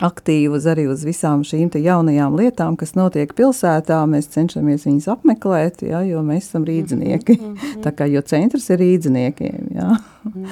aktīvus 0.02 0.66
arī 0.68 0.86
uz 0.90 1.04
visām 1.06 1.44
šīm 1.46 1.70
jaunajām 1.80 2.36
lietām, 2.36 2.76
kas 2.76 2.94
notiek 2.98 3.32
pilsētā. 3.36 4.02
Mēs 4.10 4.30
cenšamies 4.34 4.86
viņus 4.88 5.10
apmeklēt, 5.16 5.84
ja, 5.86 6.02
jo 6.06 6.22
mēs 6.26 6.50
esam 6.50 6.66
rīznieki. 6.68 7.38
Mm 7.40 7.54
-hmm. 7.54 7.82
Tā 7.84 7.92
kā 7.92 8.08
jo 8.10 8.22
centrs 8.22 8.70
ir 8.70 8.78
rīzniekiem, 8.78 9.74
ja. 9.74 9.96
mm 10.24 10.32
-hmm. 10.32 10.46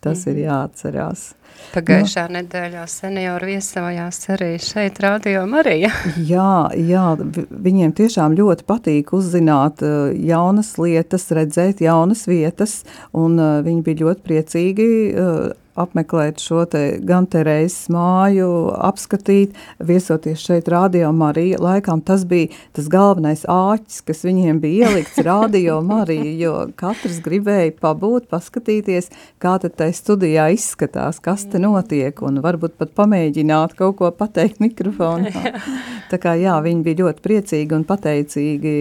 tas 0.00 0.26
ir 0.26 0.36
jāatcerās. 0.36 1.34
Pagājušā 1.74 2.24
no. 2.28 2.40
nedēļā 2.40 2.86
senioru 2.86 3.46
viesojās 3.46 4.28
arī 4.28 4.58
šeit 4.58 4.98
Radio 5.00 5.46
Marija. 5.46 5.90
jā, 6.32 6.70
jā, 6.74 7.16
viņiem 7.50 7.92
tiešām 7.92 8.34
ļoti 8.34 8.64
patīk 8.64 9.12
uzzināt 9.12 9.82
uh, 9.82 10.10
jaunas 10.14 10.78
lietas, 10.78 11.30
redzēt 11.30 11.80
jaunas 11.80 12.26
vietas, 12.26 12.84
un 13.12 13.38
uh, 13.38 13.60
viņi 13.62 13.82
bija 13.82 14.00
ļoti 14.04 14.20
priecīgi 14.26 14.88
uh, 15.14 15.52
apmeklēt 15.78 16.40
šo 16.42 16.64
te 16.70 16.82
gan 17.06 17.26
Terēzes 17.30 17.90
māju, 17.92 18.48
apskatīt, 18.88 19.56
viesoties 19.78 20.42
šeit 20.42 20.68
Radio 20.72 21.12
Marija. 21.16 21.60
Laikam 21.62 22.02
tas 22.04 22.24
bija 22.28 22.50
tas 22.76 22.88
galvenais 22.90 23.44
āķis, 23.50 24.00
kas 24.06 24.24
viņiem 24.26 24.60
bija 24.62 24.90
ielikts 24.90 25.20
Radio 25.28 25.80
Marija, 25.86 26.32
jo 26.40 26.54
katrs 26.80 27.20
gribēja 27.24 27.74
pabūt, 27.80 28.28
paskatīties, 28.32 29.10
kā 29.42 29.56
tad 29.62 29.76
tai 29.80 29.92
studijā 29.96 30.50
izskatās, 30.56 31.20
kas 31.22 31.46
te 31.50 31.62
notiek, 31.62 32.22
un 32.26 32.42
varbūt 32.44 32.78
pat 32.80 32.94
pamēģināt 32.98 33.76
kaut 33.78 33.98
ko 34.00 34.10
pateikt 34.14 34.62
mikrofonā. 34.62 35.54
Tā 36.10 36.18
kā 36.20 36.34
jā, 36.40 36.56
viņi 36.64 36.84
bija 36.86 37.04
ļoti 37.04 37.24
priecīgi 37.24 37.76
un 37.76 37.86
pateicīgi 37.86 38.76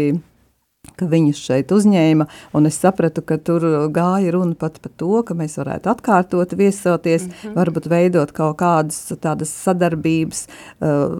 ka 1.00 1.07
viņus 1.12 1.39
šeit 1.43 1.71
uzņēma, 1.75 2.25
es 2.69 2.77
sapratu, 2.79 3.24
ka 3.25 3.36
tur 3.43 3.63
gāja 3.91 4.31
runa 4.36 4.55
pat 4.59 4.77
par 4.79 4.91
to, 5.00 5.12
ka 5.27 5.36
mēs 5.36 5.57
varētu 5.59 5.91
atkārtot 5.91 6.53
viesoties, 6.55 7.25
mm 7.27 7.33
-hmm. 7.41 7.55
varbūt 7.55 7.89
veidot 7.91 8.31
kaut 8.36 8.57
kādas 8.59 9.12
tādas 9.19 9.51
sadarbības, 9.63 10.45
uh, 10.79 11.15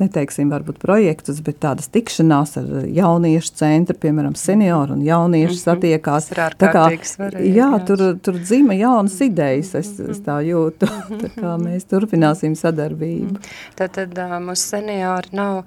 neteiksim 0.00 0.50
varbūt 0.50 0.78
projektus, 0.82 1.38
bet 1.40 1.60
tādas 1.62 1.86
tikšanās 1.86 2.56
ar 2.58 2.86
jauniešu 2.86 3.54
centru, 3.54 3.96
piemēram, 3.96 4.34
senioru 4.34 4.92
un 4.92 5.02
jauniešu 5.02 5.54
mm 5.54 5.58
-hmm. 5.58 5.64
satiekās. 5.64 6.30
Tā 6.58 6.72
kā, 6.74 6.84
svarīgi, 7.04 7.54
jā, 7.54 7.70
jā, 7.70 7.86
tur, 7.86 8.18
tur 8.22 8.34
dzima 8.38 8.74
jaunas 8.74 9.20
idejas, 9.20 9.74
es, 9.74 10.00
es 10.00 10.18
tā 10.18 10.40
jūtu, 10.42 10.86
tā 11.22 11.30
kā 11.38 11.54
mēs 11.62 11.86
turpināsim 11.86 12.54
sadarbību. 12.54 13.38
Tātad 13.76 14.18
uh, 14.18 14.38
mūsu 14.42 14.66
seniori 14.74 15.28
nav, 15.32 15.64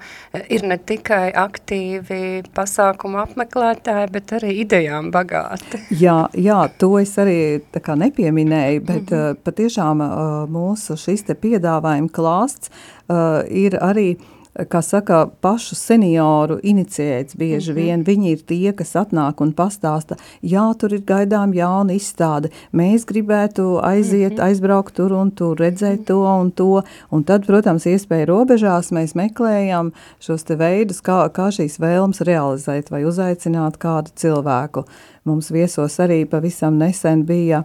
ir 0.49 0.63
ne 0.63 0.77
tikai 0.77 1.31
aktīvi 1.31 2.43
pasākumi, 2.55 3.12
pasākumu 3.13 3.21
apmeklētāji, 3.21 4.11
bet 4.11 4.33
arī 4.33 4.51
idejām 4.63 5.11
bagāti. 5.11 5.79
Jā, 5.99 6.29
jā 6.33 6.67
to 6.77 6.97
es 6.99 7.15
arī 7.17 7.61
tā 7.71 7.81
kā 7.81 7.95
nepieminēju, 7.95 8.81
bet 8.81 9.11
mm 9.11 9.17
-hmm. 9.17 9.35
patiešām 9.43 10.01
uh, 10.01 10.49
mūsu 10.49 10.97
šis 10.97 11.23
te 11.23 11.33
piedāvājuma 11.33 12.09
klāsts 12.09 12.69
uh, 13.07 13.43
ir 13.49 13.77
arī 13.81 14.15
uh, 14.15 14.42
kā 14.53 14.81
saka, 14.85 15.25
pašu 15.41 15.75
senioru 15.75 16.59
inicijēts 16.63 17.35
bieži 17.35 17.71
mm 17.71 17.77
-hmm. 17.77 17.83
vien. 17.83 18.03
Viņi 18.03 18.31
ir 18.31 18.41
tie, 18.45 18.73
kas 18.73 18.95
atnāk 18.95 19.41
un 19.41 19.53
pastāsta, 19.53 20.15
jā, 20.41 20.77
tur 20.77 20.93
ir 20.93 21.01
gaidām 21.01 21.53
jauna 21.53 21.93
izstāde, 21.93 22.49
mēs 22.73 23.05
gribētu 23.05 23.79
aiziet, 23.83 24.33
mm 24.33 24.37
-hmm. 24.37 24.43
aizbraukt 24.43 24.93
tur 24.93 25.13
un 25.13 25.31
tur, 25.31 25.57
redzēt 25.57 25.99
mm 25.99 26.03
-hmm. 26.03 26.05
to 26.05 26.41
un 26.41 26.51
to, 26.51 26.83
un 27.11 27.23
tad, 27.23 27.45
protams, 27.45 27.85
iespēja 27.85 28.25
robežās 28.25 28.91
mēs 28.91 29.15
meklējam 29.15 29.91
šos 30.19 30.43
te 30.43 30.55
veidus, 30.55 31.01
kā, 31.01 31.29
kā 31.29 31.47
šīs 31.51 31.79
vēlmes 31.79 32.21
realizēt 32.21 32.91
vai 32.91 33.03
uzaicināt 33.05 33.77
kādu 33.77 34.09
cilvēku. 34.15 34.83
Mums 35.25 35.51
viesos 35.51 35.99
arī 35.99 36.25
pavisam 36.25 36.77
nesen 36.77 37.25
bija 37.25 37.63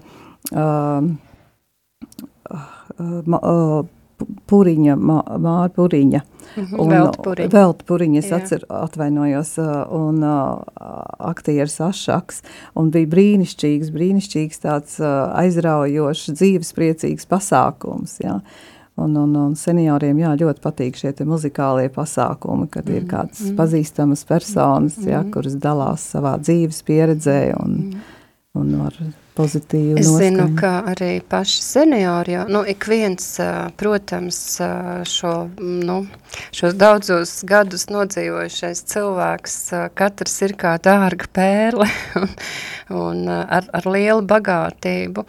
uh, 0.52 1.04
uh, 2.50 3.23
uh, 3.42 3.97
Puriņa, 4.48 4.96
Māra 4.96 5.68
Puriņa. 5.75 6.20
Mm 6.56 6.64
-hmm, 6.64 6.88
Velta 6.90 7.22
Puriņa. 7.22 7.50
Velta 7.52 7.84
Puriņa, 7.84 8.18
es 8.18 8.32
atcer, 8.32 8.64
atvainojos, 8.68 9.58
un 9.90 10.22
uh, 10.25 10.62
aktieris 11.18 11.80
Ašaks, 11.80 12.42
un 12.75 12.90
bija 12.90 13.06
brīnišķīgs, 13.06 13.92
brīnišķīgs 13.94 14.64
tāds 14.64 14.98
uh, 15.00 15.30
aizraujošs, 15.38 16.32
dzīvespriecīgs 16.32 17.26
pasākums, 17.26 18.18
jā. 18.25 18.40
Un, 18.98 19.16
un, 19.16 19.37
un 19.37 19.54
senioriem 19.54 20.18
jā, 20.18 20.34
ļoti 20.34 20.60
patīk 20.60 20.96
šie 20.98 21.12
muzikālie 21.25 21.88
pasākumi, 21.88 22.66
kad 22.68 22.88
mm 22.88 22.96
ir 22.96 23.06
kādas 23.06 23.44
mm 23.46 23.56
pazīstamas 23.56 24.25
personas, 24.26 24.98
jā, 24.98 25.22
mhm. 25.22 25.30
kuras 25.30 25.54
dalās 25.54 26.10
savā 26.14 26.38
dzīves 26.38 26.82
pieredzē 26.82 27.54
un, 27.62 27.76
mm 27.78 28.16
un 28.58 28.78
var 28.80 28.94
pozitīvu 29.38 29.99
Es 30.00 30.09
noskaņu. 30.09 30.18
zinu, 30.25 30.47
ka 30.59 30.73
arī 30.90 31.11
paši 31.23 31.62
seniori, 31.62 32.35
jo, 32.35 32.45
nu, 32.50 32.62
ik 32.68 32.88
viens, 32.90 33.26
protams, 33.78 34.38
šo, 35.09 35.33
nu, 35.59 35.99
šos 36.54 36.76
daudzos 36.78 37.35
gadus 37.49 37.87
nodzīvojušais 37.92 38.83
cilvēks, 38.92 39.59
katrs 39.99 40.37
ir 40.47 40.57
kā 40.59 40.75
dārga 40.83 41.30
pērle 41.38 41.88
un, 42.23 42.35
un 43.02 43.23
ar, 43.30 43.68
ar 43.78 43.88
lielu 43.88 44.26
bagātību, 44.28 45.26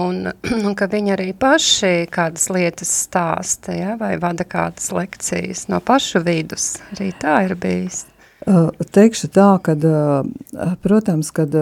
un, 0.00 0.22
un 0.66 0.78
ka 0.78 0.88
viņi 0.92 1.16
arī 1.16 1.32
paši 1.36 1.94
kādas 2.12 2.48
lietas 2.52 2.92
stāsta, 3.06 3.76
ja, 3.76 3.96
vai 4.00 4.14
vada 4.22 4.48
kādas 4.48 4.88
lekcijas 4.94 5.68
no 5.72 5.82
pašu 5.84 6.24
vidus, 6.24 6.74
arī 6.96 7.12
tā 7.20 7.42
ir 7.48 7.56
bijis. 7.60 8.06
Teikšu 8.42 9.28
tā, 9.30 9.50
ka, 9.62 9.76
protams, 10.82 11.30
kad 11.30 11.54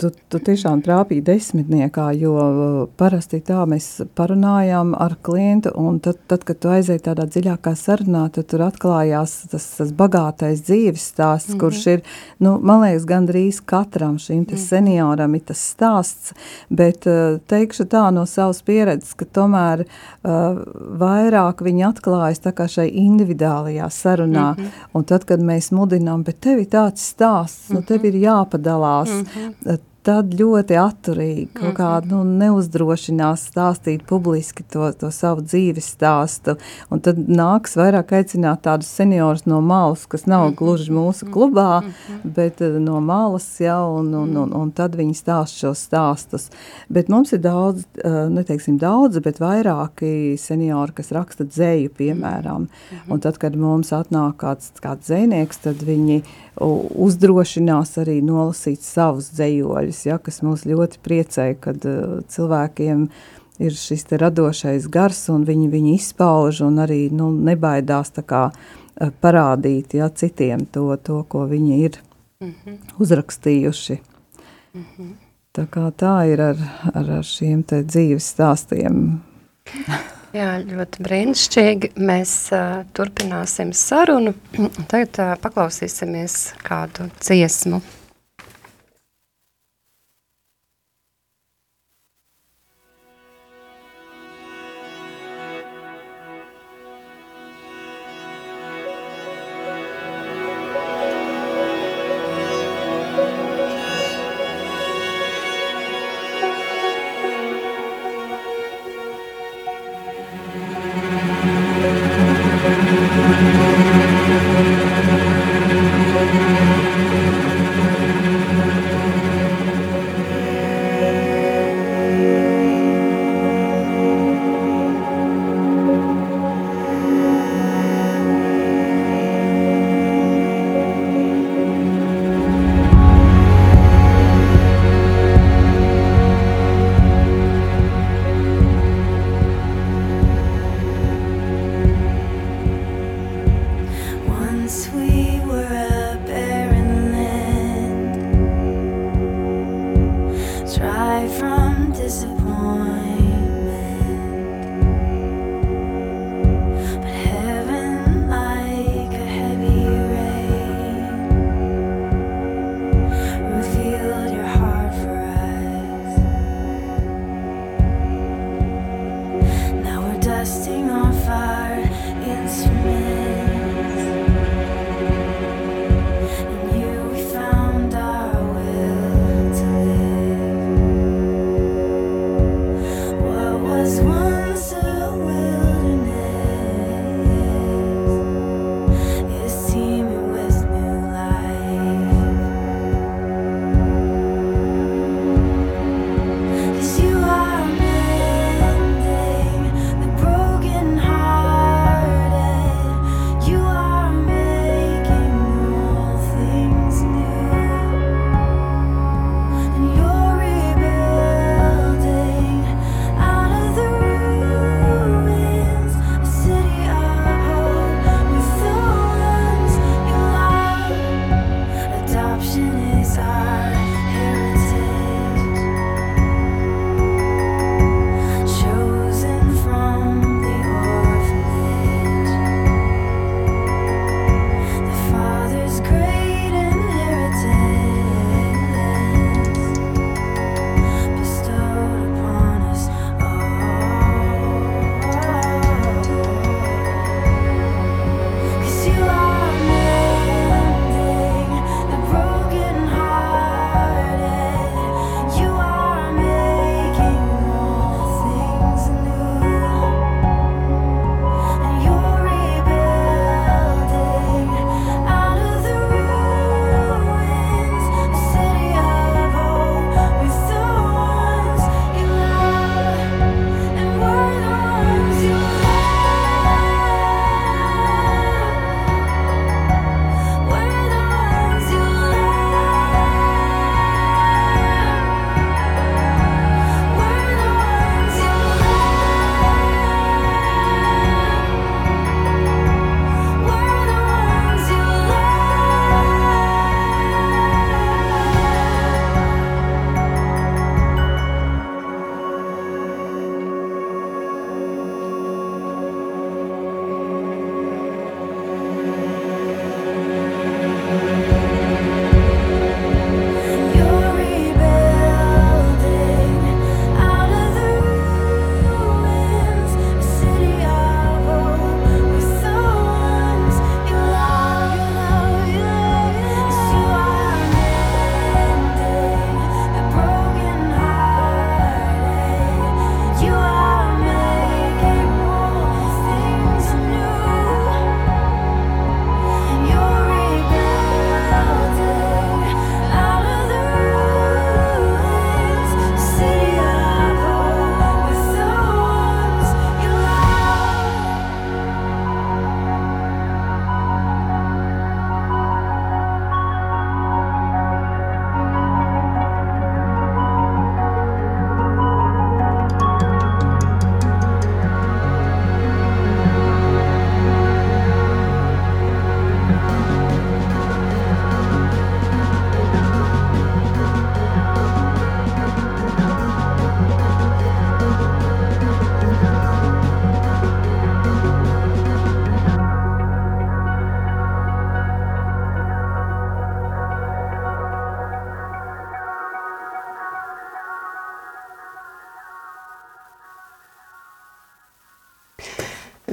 tu, 0.00 0.10
tu 0.10 0.40
tiešām 0.42 0.80
trāpīji 0.82 1.22
desmitniekā, 1.24 2.08
jo 2.18 2.32
uh, 2.34 2.78
parasti 2.98 3.38
tā 3.46 3.60
mēs 3.70 3.86
parunājām 4.18 4.90
ar 4.98 5.14
klientu, 5.22 5.70
un 5.78 6.00
tad, 6.02 6.18
tad 6.30 6.42
kad 6.48 6.58
tu 6.62 6.72
aizēji 6.74 7.04
tādā 7.06 7.28
dziļākā 7.30 7.74
sarunā, 7.78 8.24
tad 8.34 8.48
tur 8.50 8.64
atklājās 8.66 9.36
tas, 9.52 9.68
tas 9.78 9.92
bagātais 9.94 10.64
dzīves 10.66 11.04
stāsts, 11.14 11.52
mm 11.52 11.54
-hmm. 11.54 11.60
kurš 11.62 11.86
ir, 11.92 12.02
nu, 12.42 12.56
man 12.58 12.82
liekas, 12.82 13.06
gandrīz 13.06 13.60
katram 13.64 14.18
šim 14.18 14.42
mm 14.42 14.46
-hmm. 14.46 14.66
senioram 14.66 15.34
ir 15.34 15.44
tas 15.52 15.62
stāsts, 15.74 16.34
bet 16.68 17.06
uh, 17.06 17.38
teikšu 17.46 17.84
tā 17.84 18.10
no 18.10 18.26
savas 18.26 18.62
pieredzes, 18.62 19.14
ka 19.14 19.24
tomēr 19.24 19.84
uh, 19.86 20.58
vairāk 20.98 21.62
viņi 21.62 21.86
atklājas 21.92 22.42
tā 22.42 22.52
kā 22.52 22.68
šai 22.68 22.90
individuālajā 22.90 23.90
sarunā, 23.90 24.54
mm 24.58 24.64
-hmm. 24.64 24.68
un 24.92 25.04
tad, 25.04 25.24
kad 25.24 25.40
mēs 25.40 25.72
mudinām, 25.72 26.24
bet 26.24 26.40
tev 26.40 26.58
ir 26.58 26.66
tāds 26.66 27.14
stāsts, 27.14 27.70
mm 27.70 27.76
-hmm. 27.76 27.80
nu, 27.80 27.82
tev 27.82 28.04
ir 28.04 28.14
jāpadalās, 28.14 29.08
mm 29.08 29.24
-hmm 29.24 29.83
tad 30.04 30.34
ļoti 30.36 30.76
atturīgi, 30.78 31.46
kaut 31.56 31.76
kā 31.78 31.88
mhm. 31.98 32.10
nu, 32.12 32.38
neuzdrošinās 32.42 33.46
stāstīt 33.50 34.04
publiski 34.08 34.64
to, 34.70 34.86
to 34.98 35.10
savu 35.14 35.44
dzīves 35.44 35.88
stāstu. 35.96 36.56
Un 36.92 37.00
tad 37.04 37.18
nāks 37.24 37.76
vairāk 37.78 38.12
aicināt 38.18 38.64
tādus 38.66 38.90
seniorus 38.92 39.46
no 39.50 39.60
malas, 39.64 40.04
kas 40.10 40.26
nav 40.28 40.50
mhm. 40.50 40.56
gluži 40.60 40.94
mūsu 40.94 41.28
klubā, 41.32 41.80
mhm. 41.82 42.34
bet 42.36 42.62
uh, 42.64 42.78
no 42.82 43.00
malas 43.04 43.48
jau, 43.62 44.00
un, 44.00 44.12
un, 44.24 44.36
un, 44.44 44.54
un 44.60 44.72
tad 44.76 44.98
viņi 45.00 45.16
stāst 45.18 45.60
šos 45.62 45.86
stāstus. 45.88 46.50
Bet 46.92 47.10
mums 47.12 47.32
ir 47.36 47.42
daudz, 47.44 47.86
uh, 48.04 48.24
neteiksim 48.32 48.78
daudz, 48.82 49.20
bet 49.24 49.40
vairāki 49.42 50.34
seniori, 50.40 50.94
kas 51.00 51.12
raksta 51.16 51.48
dzēju, 51.48 51.94
piemēram. 51.96 52.68
Un 53.08 53.20
tad, 53.24 53.38
kad 53.40 53.56
mums 53.58 53.92
atnāk 53.94 54.36
kāds, 54.42 54.72
kāds 54.82 55.08
dzēnieks, 55.08 55.64
tad 55.64 55.82
viņi 55.84 56.20
uzdrošinās 56.60 57.96
arī 58.02 58.20
nolasīt 58.22 58.82
savus 58.84 59.32
dzējoļus, 59.34 60.04
ja, 60.06 60.18
kas 60.22 60.42
mūs 60.46 60.64
ļoti 60.68 61.00
priecē, 61.02 61.48
kad 61.60 61.82
uh, 61.88 62.20
cilvēkiem 62.30 63.08
ir 63.64 63.74
šis 63.78 64.06
radošais 64.18 64.86
gars 64.90 65.26
un 65.34 65.46
viņi 65.48 65.68
viņu 65.72 65.94
izpauž 65.96 66.62
un 66.66 66.78
arī 66.84 67.08
nu, 67.14 67.32
nebaidās 67.34 68.14
kā, 68.26 68.46
uh, 68.50 69.12
parādīt 69.20 69.98
ja, 69.98 70.08
citiem 70.08 70.66
to, 70.66 70.88
to, 71.02 71.22
ko 71.28 71.46
viņi 71.50 71.78
ir 71.84 72.00
mm 72.40 72.54
-hmm. 72.64 72.78
uzrakstījuši. 72.98 74.00
Mm 74.74 74.84
-hmm. 74.96 75.12
Tā, 75.54 75.66
tā 75.90 76.32
ir 76.32 76.40
ar, 76.40 76.56
ar, 76.94 77.10
ar 77.10 77.24
šiem 77.24 77.62
dzīves 77.62 78.34
stāstiem. 78.34 79.20
Jā, 80.34 80.56
ļoti 80.66 81.04
brīnišķīgi. 81.06 81.92
Mēs 82.02 82.30
uh, 82.56 82.80
turpināsim 82.96 83.70
sarunu. 83.70 84.32
Tagad 84.90 85.20
uh, 85.22 85.34
paklausīsimies 85.38 86.56
kādu 86.66 87.06
dziesmu. 87.20 87.78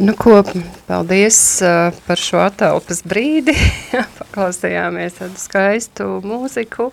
Nu, 0.02 0.14
ko, 0.18 0.40
paldies 0.88 1.62
uh, 1.62 1.94
par 2.08 2.18
šo 2.18 2.40
atelpas 2.42 3.04
brīdi. 3.06 3.54
Paklausījāmies 4.18 5.20
tādu 5.20 5.38
skaistu 5.38 6.08
mūziku. 6.26 6.88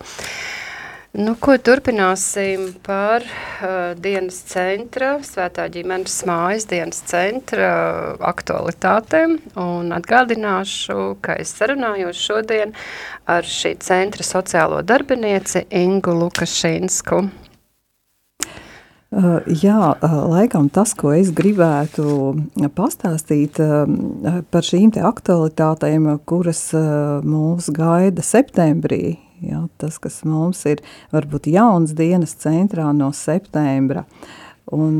Nu, 1.16 1.33
ko 1.40 1.57
turpināsim 1.57 2.66
par 2.85 3.25
uh, 3.25 3.97
dienas 3.97 4.42
centra, 4.53 5.14
Svētā 5.25 5.71
ģimenes 5.73 6.18
mājas 6.29 6.68
dienas 6.68 7.01
centra 7.09 7.73
aktualitātēm. 8.29 9.38
Un 9.57 9.88
atgādināšu, 9.97 11.14
ka 11.25 11.40
es 11.40 11.57
sarunājos 11.57 12.21
šodien 12.29 12.77
ar 13.25 13.49
šī 13.49 13.79
centra 13.88 14.33
sociālo 14.37 14.85
darbinieci 14.85 15.64
Ingu 15.81 16.12
Lukašinsku. 16.27 17.25
Jā, 19.09 19.94
laikam 20.29 20.66
tas, 20.68 20.90
ko 20.92 21.14
es 21.16 21.31
gribētu 21.33 22.35
pastāstīt 22.77 23.57
par 24.53 24.66
šīm 24.66 24.92
aktualitātēm, 25.01 26.11
kuras 26.29 26.66
mūs 27.25 27.71
gaida 27.73 28.21
septembrī, 28.21 29.16
jā, 29.40 29.62
tas, 29.81 29.97
kas 29.97 30.21
mums 30.29 30.61
ir 30.68 30.85
varbūt 31.14 31.49
jauns 31.49 31.97
dienas 31.97 32.37
centrā 32.37 32.90
no 32.92 33.09
septembra, 33.16 34.05
Un, 34.68 34.99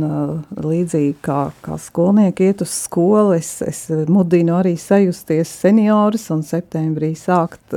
līdzīgi 0.65 1.19
kā, 1.21 1.51
kā 1.61 1.75
skolnieki 1.77 2.47
iet 2.49 2.63
uz 2.65 2.71
skolu, 2.87 3.35
es, 3.37 3.51
es 3.61 3.83
mudinu 4.09 4.55
arī 4.57 4.73
sajusties 4.81 5.51
seniorus 5.61 6.25
un 6.33 6.41
septembrī 6.41 7.11
sākt 7.13 7.77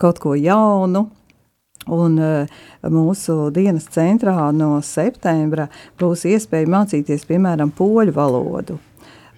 kaut 0.00 0.22
ko 0.22 0.32
jaunu, 0.32 1.02
Un 1.86 2.18
uh, 2.18 2.56
mūsu 2.90 3.50
dienas 3.54 3.86
centrā 3.94 4.34
no 4.50 4.80
septembra 4.82 5.68
būs 6.00 6.24
iespēja 6.26 6.66
mācīties, 6.72 7.26
piemēram, 7.28 7.70
poļu 7.70 8.14
valodu, 8.16 8.80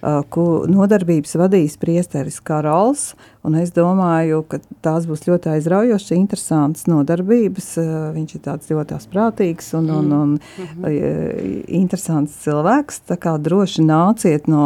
ko 0.01 0.45
nodarbības 0.69 1.35
vadīs 1.39 1.75
priesteris 1.79 2.39
Karols, 2.43 3.13
es 3.59 3.71
domāju, 3.75 4.43
ka 4.47 4.59
tās 4.83 5.07
būs 5.09 5.25
ļoti 5.27 5.49
aizraujošas, 5.55 6.11
interesantas 6.15 6.87
nodarbības. 6.87 7.67
Viņš 8.15 8.35
ir 8.35 8.43
tāds 8.45 8.69
ļoti 8.71 8.99
prātīgs 9.11 9.73
un, 9.79 9.89
un, 9.89 10.11
un 10.11 10.29
mm 10.37 10.69
-hmm. 10.83 11.65
interesants 11.67 12.37
cilvēks, 12.43 13.01
tā 13.09 13.17
kā 13.17 13.37
droši 13.37 13.81
nāciet 13.81 14.47
no 14.47 14.65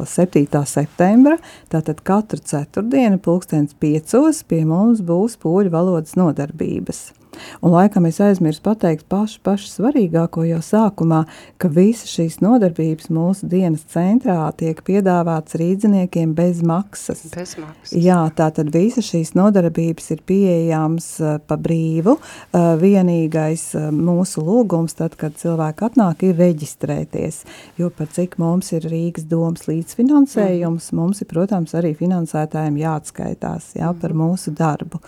uh, 0.00 0.06
7. 0.06 0.46
septembra, 0.64 1.36
tātad 1.68 2.00
katru 2.02 2.38
ceturtdienu 2.38 3.18
pulkstens 3.18 3.74
piecos 3.74 4.42
pie 4.42 4.64
mums 4.64 5.00
būs 5.00 5.36
poļu 5.36 5.70
valodas 5.70 6.16
nodarbības. 6.16 7.12
Un 7.60 7.74
laikam 7.74 8.06
es 8.08 8.20
aizmirsu 8.22 8.62
pateikt 8.64 9.06
pašu, 9.12 9.40
pašu 9.46 9.68
svarīgāko 9.70 10.44
jau 10.48 10.60
sākumā, 10.64 11.24
ka 11.60 11.70
visas 11.72 12.12
šīs 12.14 12.38
nodarbības 12.44 13.10
mūsu 13.12 13.48
dienas 13.50 13.84
centrā 13.92 14.38
tiek 14.58 14.80
piedāvāts 14.86 15.56
rīdziniekiem 15.60 16.34
bez 16.36 16.62
maksas. 16.66 17.24
Bez 17.34 17.56
maksas. 17.60 17.94
Jā, 17.96 18.20
tātad 18.36 18.70
visas 18.74 19.08
šīs 19.10 19.34
nodarbības 19.38 20.10
ir 20.14 20.22
pieejams 20.26 21.08
uh, 21.22 21.36
pa 21.46 21.58
brīvu. 21.60 22.16
Uh, 22.16 22.74
vienīgais 22.80 23.68
uh, 23.78 23.88
mūsu 23.94 24.44
lūgums, 24.46 24.96
tad, 24.98 25.16
kad 25.20 25.36
cilvēki 25.40 25.86
atnāk, 25.90 26.26
ir 26.26 26.38
reģistrēties, 26.40 27.42
jo 27.80 27.90
par 27.94 28.10
cik 28.12 28.38
mums 28.42 28.72
ir 28.76 28.86
Rīgas 28.90 29.26
domas 29.30 29.66
līdzfinansējums, 29.70 30.90
mm. 30.92 31.00
mums 31.00 31.22
ir, 31.22 31.30
protams, 31.30 31.74
arī 31.78 31.94
finansētājiem 31.98 32.80
jāatskaitās 32.82 33.74
jā, 33.78 33.90
mm. 33.90 34.02
par 34.02 34.16
mūsu 34.16 34.54
darbu. 34.56 35.02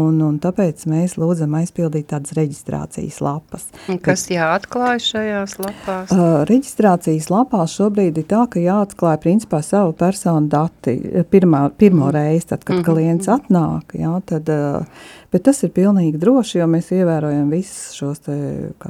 Un, 0.00 0.22
un 0.24 0.38
tāpēc 0.40 0.86
mēs 0.88 1.18
lūdzam 1.20 1.52
aizpildīt 1.58 2.06
tādas 2.14 2.32
reģistrācijas 2.38 3.18
lapas. 3.20 3.66
Un 3.92 3.98
kas 4.00 4.24
Kad, 4.24 4.32
jāatklāj 4.38 5.02
šajās 5.04 5.58
lapās? 5.60 6.14
Uh, 6.14 6.38
reģistrācijas 6.48 7.28
lapās 7.28 7.74
šobrīd 7.76 8.22
ir 8.22 8.24
tā, 8.30 8.46
ka 8.48 8.62
jāatklāj 8.62 9.18
principā 9.20 9.60
savu 9.60 9.92
personu 9.92 10.48
dati 10.48 10.96
pirmā, 11.28 11.66
pirmo 11.76 12.06
mm. 12.06 12.14
reizi, 12.16 12.46
tad, 12.54 12.64
kad 12.64 12.78
mm 12.78 12.80
-hmm. 12.80 12.88
klients 12.88 13.28
atnāk, 13.28 13.92
jā, 14.00 14.14
tad 14.32 14.48
uh, 14.48 15.04
Bet 15.32 15.46
tas 15.48 15.62
ir 15.64 15.70
pilnīgi 15.72 16.20
droši, 16.20 16.58
jo 16.60 16.66
mēs 16.68 16.90
ievērojam 16.92 17.48
visus 17.52 17.94
šos 17.96 18.20
te, 18.26 18.34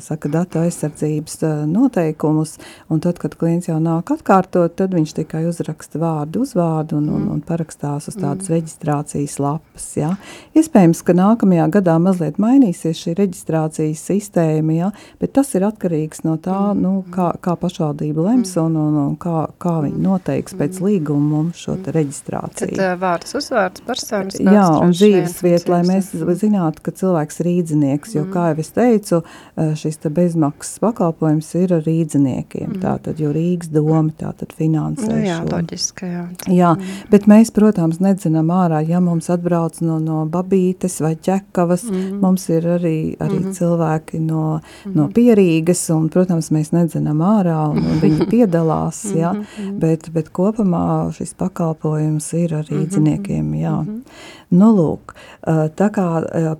saka, 0.02 0.30
datu 0.32 0.58
aizsardzības 0.62 1.38
noteikumus. 1.70 2.56
Un 2.90 3.02
tad, 3.04 3.20
kad 3.22 3.36
klients 3.38 3.68
jau 3.70 3.78
nāk 3.82 4.10
atkārtot, 4.10 4.74
tad 4.78 4.96
viņš 4.96 5.14
tikai 5.20 5.44
uzraksta 5.46 6.00
vārdu, 6.02 6.42
uzvārdu 6.42 6.98
un, 6.98 7.06
un, 7.14 7.28
un 7.36 7.42
parakstās 7.46 8.10
uz 8.10 8.16
tādas 8.18 8.48
mm. 8.48 8.54
reģistrācijas 8.56 9.36
lapas. 9.42 9.86
Ja. 9.98 10.10
Iespējams, 10.58 11.04
ka 11.06 11.14
nākamajā 11.14 11.68
gadā 11.78 11.94
mazliet 12.02 12.40
mainīsies 12.42 13.04
šī 13.04 13.14
reģistrācijas 13.20 14.02
sistēma, 14.10 14.76
ja, 14.76 14.90
bet 15.22 15.34
tas 15.38 15.54
ir 15.54 15.68
atkarīgs 15.68 16.24
no 16.26 16.34
tā, 16.42 16.58
mm. 16.72 16.82
nu, 16.82 16.94
kā, 17.14 17.30
kā 17.42 17.54
pašvaldība 17.60 18.26
lems 18.32 18.56
mm. 18.56 18.66
un, 18.66 18.80
un, 18.82 18.98
un 19.06 19.14
kā, 19.20 19.46
kā 19.62 19.78
viņi 19.86 20.02
noteiks 20.08 20.58
pēc 20.58 20.82
līguma 20.82 21.36
mums 21.36 21.62
šo 21.62 21.78
reģistrāciju. 21.86 22.74
Tad 22.74 22.98
vārds, 23.00 23.38
uzvārds, 23.38 23.86
personas. 23.86 24.40
Jā, 24.42 24.66
un 24.82 24.94
dzīves 24.94 25.38
vieta, 25.44 25.76
lai 25.76 25.82
mēs 25.88 26.12
zināt, 26.38 26.80
ka 26.84 26.92
cilvēks 26.96 27.40
ir 27.40 27.48
rīdzinieks, 27.48 28.14
jo, 28.16 28.24
mm. 28.26 28.32
kā 28.34 28.48
jau 28.50 28.62
es 28.62 28.70
teicu, 28.76 29.20
eh, 29.56 29.72
šis 29.78 30.00
te 30.02 30.10
bezmaksas 30.12 30.80
pakalpojums 30.82 31.48
ir 31.60 31.74
ar 31.76 31.84
rīdziniekiem. 31.86 32.74
Mm. 32.74 32.80
Tātad, 32.82 33.20
jo 33.22 33.32
Rīgas 33.34 33.70
doma 33.72 34.12
tātad 34.18 34.54
finansē 34.56 35.08
nu, 35.10 35.20
jā. 35.24 35.38
Loģiski, 35.48 36.08
jā. 36.08 36.24
jā, 36.52 36.72
mm. 36.76 36.98
bet 37.12 37.28
mēs, 37.30 37.52
protams, 37.54 38.00
nedzinām 38.04 38.52
ārā, 38.54 38.82
ja 38.88 39.02
mums 39.04 39.30
atbrauc 39.32 39.80
no, 39.84 39.98
no 40.02 40.22
babītes 40.30 41.00
vai 41.04 41.14
ķekavas, 41.16 41.86
mm. 41.90 42.18
mums 42.22 42.48
ir 42.52 42.68
arī, 42.76 42.96
arī 43.22 43.40
mm. 43.42 43.56
cilvēki 43.58 44.22
no, 44.24 44.58
mm. 44.58 44.96
no 44.98 45.08
pierīgas, 45.14 45.84
un, 45.94 46.10
protams, 46.12 46.52
mēs 46.54 46.72
nedzinām 46.74 47.22
ārā, 47.26 47.58
un, 47.72 47.82
un 47.94 48.02
viņi 48.02 48.28
piedalās, 48.34 49.04
mm. 49.10 49.18
jā, 49.22 49.34
bet, 49.82 50.10
bet 50.14 50.32
kopumā 50.34 50.84
šis 51.16 51.34
pakalpojums 51.40 52.32
ir 52.40 52.56
ar 52.60 52.70
rīdziniekiem, 52.70 53.52
jā. 53.60 53.80
Mm. 53.82 54.00
Nu, 54.52 54.70
lūk, 54.76 55.14
tā 55.78 55.88
kā 55.94 56.06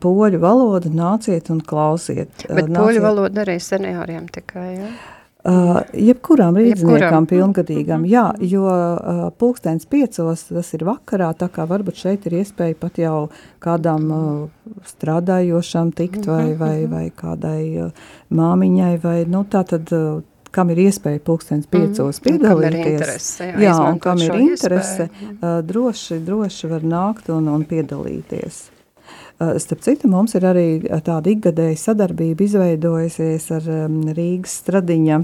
poļu 0.01 0.41
valoda 0.43 0.93
nāciet 0.93 1.51
un 1.53 1.61
klausiet. 1.61 2.47
Bet 2.49 2.71
nāciet. 2.71 2.79
poļu 2.79 3.03
valoda 3.05 3.45
arī 3.45 3.59
senioriem 3.61 4.31
tikai, 4.33 4.69
jā? 4.79 4.87
Ja? 4.87 5.19
Uh, 5.43 5.81
jebkurām 5.99 6.55
rīzniekām 6.55 7.25
pilngadīgam, 7.27 8.05
jā, 8.07 8.29
jo 8.47 8.63
uh, 8.63 9.25
pulkstens 9.35 9.89
piecos, 9.91 10.45
tas 10.47 10.69
ir 10.77 10.85
vakarā, 10.87 11.33
tā 11.35 11.49
kā 11.51 11.65
varbūt 11.67 11.99
šeit 11.99 12.29
ir 12.31 12.37
iespēja 12.45 12.77
pat 12.79 13.01
jau 13.03 13.17
kādam 13.59 14.05
uh, 14.15 14.77
strādājošam 14.87 15.91
tikt 15.99 16.29
vai, 16.31 16.53
mhm, 16.53 16.61
vai, 16.61 16.77
mhm. 16.85 16.93
vai 16.95 17.03
kādai 17.25 17.65
uh, 17.89 18.07
māmiņai 18.31 18.93
vai, 19.03 19.17
nu, 19.35 19.43
tā 19.51 19.65
tad 19.67 19.91
uh, 19.91 20.23
kam 20.55 20.71
ir 20.73 20.83
iespēja 20.87 21.23
pulkstens 21.25 21.67
mhm. 21.67 21.73
piecos 21.73 22.21
mm, 22.21 22.27
piedalīties. 22.29 22.93
Interese, 22.93 23.49
jā, 23.49 23.65
jā 23.67 23.75
un 23.89 23.99
kam 24.03 24.23
ir 24.23 24.37
interese, 24.41 25.09
uh, 25.09 25.59
droši, 25.67 26.21
droši 26.27 26.73
var 26.73 26.87
nākt 26.87 27.33
un, 27.35 27.51
un 27.53 27.67
piedalīties. 27.69 28.65
Uh, 29.43 29.57
starp 29.63 29.83
citu, 29.83 30.11
mums 30.13 30.37
ir 30.39 30.47
arī 30.47 30.67
tāda 31.05 31.33
ikgadēja 31.33 31.79
sadarbība 31.89 32.47
izveidojusies 32.47 33.49
ar 33.59 33.71
um, 33.85 34.03
Rīgas 34.15 34.61
Stradiņa 34.63 35.23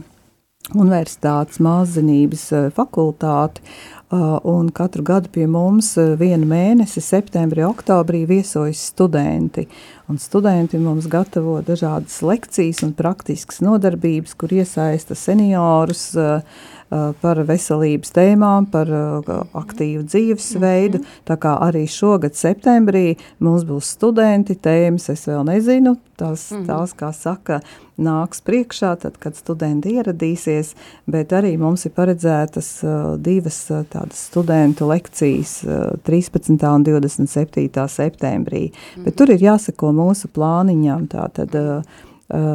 Universitātes 0.76 1.62
māksliniecības 1.64 2.74
fakultāti, 2.76 3.62
un 4.10 4.70
katru 4.72 5.02
gadu 5.04 5.28
pie 5.32 5.46
mums 5.50 5.90
vienu 6.20 6.48
mēnesi, 6.48 7.02
septembrī, 7.04 7.64
oktobrī 7.66 8.22
viesojas 8.28 8.86
studenti. 8.90 9.66
Un 10.08 10.16
studenti 10.16 10.80
mums 10.80 11.06
gatavo 11.12 11.58
dažādas 11.60 12.22
lekcijas 12.24 12.80
un 12.86 12.94
praktiskas 12.96 13.60
nodarbības, 13.60 14.32
kur 14.40 14.54
iesaista 14.56 15.16
seniorus, 15.18 16.10
uh, 16.16 16.40
Uh, 16.88 17.10
par 17.20 17.36
veselības 17.44 18.14
tēmām, 18.16 18.64
par 18.72 18.88
uh, 18.88 19.26
aktīvu 19.60 20.06
dzīvesveidu. 20.08 21.02
Mhm. 21.02 21.18
Tā 21.28 21.34
kā 21.36 21.50
arī 21.66 21.82
šogad 21.84 22.32
septembrī 22.32 23.18
mums 23.44 23.66
būs 23.68 23.90
studenti 23.98 24.56
tēmas, 24.56 25.10
es 25.12 25.26
vēl 25.28 25.42
nezinu, 25.50 25.98
tās, 26.16 26.46
mhm. 26.48 26.64
tās 26.64 26.96
kā 26.96 27.10
saka, 27.12 27.60
nāks 28.00 28.40
priekšā, 28.40 28.94
tad, 29.04 29.20
kad 29.20 29.36
studenti 29.36 29.98
ieradīsies, 29.98 30.72
bet 31.04 31.36
arī 31.36 31.58
mums 31.60 31.84
ir 31.84 31.92
paredzētas 31.92 32.70
uh, 32.86 32.96
divas 33.20 33.60
uh, 33.68 33.84
tādas 33.98 34.22
studentu 34.30 34.88
lekcijas 34.88 35.58
uh, 35.66 35.98
13. 36.06 36.54
un 36.70 36.86
27. 36.86 37.88
septembrī. 37.88 38.68
Mm. 38.70 39.04
Bet 39.08 39.18
tur 39.18 39.34
ir 39.34 39.42
jāseko 39.42 39.92
mūsu 39.96 40.30
plāniņām, 40.34 41.10
tātad 41.12 41.58
uh, 41.58 42.00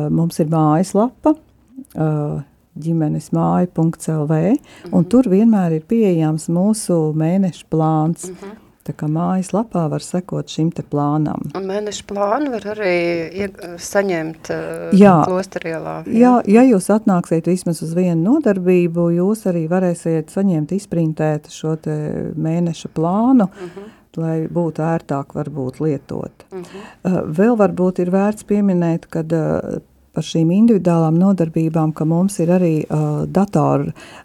mums 0.10 0.39
ir 0.39 0.49
mājaslapa, 0.53 1.36
uh, 1.36 2.41
ģimenes 2.73 3.29
māja.lv, 3.36 4.34
mm 4.34 4.58
-hmm. 4.58 4.91
un 4.91 5.06
tur 5.06 5.29
vienmēr 5.29 5.77
ir 5.77 5.84
pieejams 5.88 6.49
mūsu 6.49 7.13
mēneša 7.13 7.65
plāns. 7.69 8.29
Mm 8.29 8.36
-hmm. 8.36 8.62
Tā 8.84 8.91
kā 9.00 9.08
mājaslapā 9.08 9.86
var 9.88 10.04
sekot 10.04 10.52
šim 10.52 10.67
te 10.76 10.84
plānam. 10.84 11.46
Un 11.56 11.67
mēneša 11.69 12.04
plānu 12.10 12.52
var 12.52 12.65
arī 12.74 13.48
saņemt 13.80 14.52
uh, 14.52 14.89
jā, 15.00 15.13
klosterielā. 15.24 15.96
Jā. 16.08 16.19
jā, 16.19 16.34
ja 16.52 16.65
jūs 16.67 16.89
atnāksiet 16.91 17.48
vismaz 17.48 17.80
uz 17.86 17.93
vienu 17.96 18.19
nodarbību, 18.26 19.08
jūs 19.22 19.46
arī 19.48 19.65
varēsiet 19.72 20.36
saņemt 20.36 20.76
izprintēt 20.76 21.48
šo 21.54 21.78
te 21.80 21.96
mēneša 22.36 22.91
plānu, 22.91 23.48
mm 23.48 23.69
-hmm 23.74 23.91
lai 24.17 24.46
būtu 24.46 24.84
ērtāk 24.86 25.34
varbūt 25.34 25.80
lietot. 25.82 26.46
Uh 26.52 26.60
-huh. 26.60 26.84
uh, 27.04 27.22
vēl 27.38 27.58
varbūt 27.58 28.00
ir 28.00 28.12
vērts 28.12 28.43
pieminēt, 28.43 29.08
ka 29.10 29.19
uh, 29.19 29.82
par 30.13 30.24
šīm 30.24 30.52
individuālām 30.54 31.17
nodarbībām, 31.17 31.93
ka 31.93 32.06
mums 32.06 32.39
ir 32.39 32.50
arī 32.54 32.86
uh, 32.86 33.26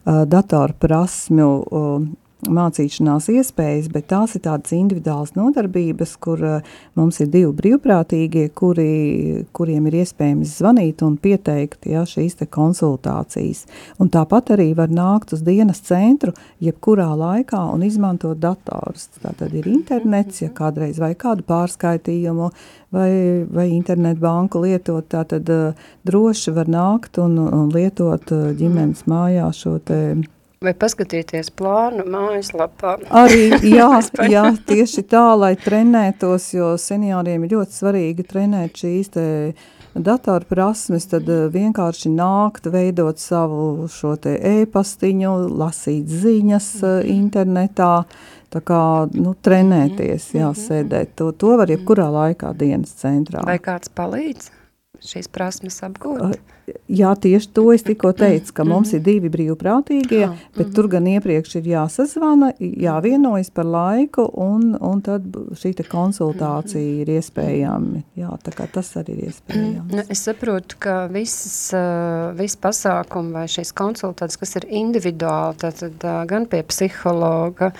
uh, 0.05 0.25
dator 0.29 0.73
uh, 1.73 2.01
mācīšanās 2.47 3.27
iespējas, 3.33 3.89
bet 3.91 4.09
tās 4.13 4.37
ir 4.39 4.45
tādas 4.45 4.71
individuālas 4.77 5.35
nodarbības, 5.35 6.15
kur 6.23 6.43
uh, 6.47 6.77
mums 6.99 7.19
ir 7.23 7.31
divi 7.33 7.51
brīvprātīgie, 7.59 8.47
kuri, 8.57 9.45
kuriem 9.57 9.89
ir 9.91 9.99
iespējams 10.05 10.55
zvanīt 10.61 11.03
un 11.07 11.17
pieteikt 11.19 11.89
ja, 11.91 12.05
šīs 12.07 12.39
konsultācijas. 12.55 13.65
Un 13.99 14.13
tāpat 14.15 14.55
arī 14.55 14.71
var 14.79 14.93
nākt 14.93 15.35
uz 15.35 15.43
dienas 15.43 15.83
centru 15.83 16.33
jebkurā 16.63 17.11
laikā 17.19 17.65
un 17.75 17.83
izmantot 17.87 18.39
datorus. 18.39 19.09
Tā 19.19 19.35
tad 19.39 19.55
ir 19.59 19.67
internets, 19.71 20.43
ja 20.45 20.53
kādreiz 20.55 21.03
vai 21.03 21.15
kādu 21.19 21.43
pārskaitījumu 21.49 22.53
vai, 22.95 23.11
vai 23.51 23.69
internetu 23.75 24.23
banku 24.23 24.63
lietot, 24.63 25.11
tā 25.11 25.27
tad 25.27 25.51
uh, 25.51 25.87
droši 26.07 26.55
var 26.55 26.71
nākt 26.71 27.19
un, 27.19 27.39
un 27.43 27.71
lietot 27.75 28.35
uh, 28.35 28.51
ģimenes 28.59 29.09
mājā 29.11 29.51
šo 29.55 29.79
te 29.83 30.01
Vai 30.59 30.73
paskatīties 30.75 31.53
plānu 31.55 32.03
mājaslapā? 32.11 32.97
Arī, 33.15 33.45
jā, 33.79 33.89
jā, 34.27 34.45
tieši 34.67 35.05
tā, 35.07 35.23
lai 35.39 35.53
trenētos, 35.55 36.49
jo 36.57 36.73
senioriem 36.83 37.45
ir 37.47 37.55
ļoti 37.55 37.77
svarīgi 37.77 38.27
trenēt 38.27 38.83
šīs 38.83 39.13
te 39.15 39.27
datoru 39.95 40.51
prasmes, 40.51 41.07
tad 41.13 41.31
eh, 41.31 41.47
vienkārši 41.55 42.11
nākt, 42.11 42.67
veidot 42.75 43.23
savu 43.23 43.87
šo 43.93 44.17
te 44.19 44.35
e-pastiņu, 44.35 45.37
lasīt 45.63 46.11
ziņas 46.27 46.69
eh, 46.83 46.99
internetā, 47.15 47.93
tā 48.51 48.67
kā, 48.67 48.83
nu, 49.15 49.39
trenēties, 49.39 50.33
jā, 50.41 50.51
mhm. 50.51 50.61
sēdēt. 50.67 51.15
To, 51.23 51.31
to 51.39 51.55
var 51.63 51.71
jebkurā 51.71 52.11
laikā 52.19 52.51
dienas 52.59 52.99
centrā. 52.99 53.47
Vai 53.47 53.61
kāds 53.63 53.95
palīdz? 53.95 54.58
Šīs 55.05 55.29
prasmes 55.33 55.83
apgūt? 55.87 56.39
Jā, 56.89 57.15
tieši 57.17 57.49
to 57.57 57.65
es 57.73 57.85
tikko 57.87 58.11
teicu, 58.17 58.53
ka 58.57 58.65
mums 58.69 58.91
ir 58.97 59.01
divi 59.05 59.31
brīvprātīgie, 59.33 60.27
bet 60.57 60.73
tur 60.77 60.89
gan 60.93 61.07
iepriekš 61.09 61.59
ir 61.61 61.69
jāsazvana, 61.73 62.51
jāvienojas 62.59 63.49
par 63.55 63.69
laiku, 63.69 64.27
un, 64.41 64.75
un 64.77 65.01
tad 65.05 65.25
šī 65.57 65.73
konsultācija 65.89 67.05
ir 67.05 67.13
iespējama. 67.19 68.03
Jā, 68.19 68.35
tā 68.45 68.53
kā 68.57 68.69
tas 68.73 68.91
arī 69.01 69.17
ir 69.17 69.31
iespējams. 69.31 69.95
Nu, 69.95 70.05
es 70.13 70.25
saprotu, 70.27 70.81
ka 70.83 70.99
visas, 71.13 71.71
visi 72.37 72.61
pasākumi 72.61 73.37
vai 73.37 73.47
šīs 73.49 73.73
konsultācijas, 73.79 74.41
kas 74.43 74.57
ir 74.61 74.69
individuāli, 74.83 75.61
tad 75.63 76.05
gan 76.29 76.49
pie 76.51 76.65
psihologa, 76.69 77.73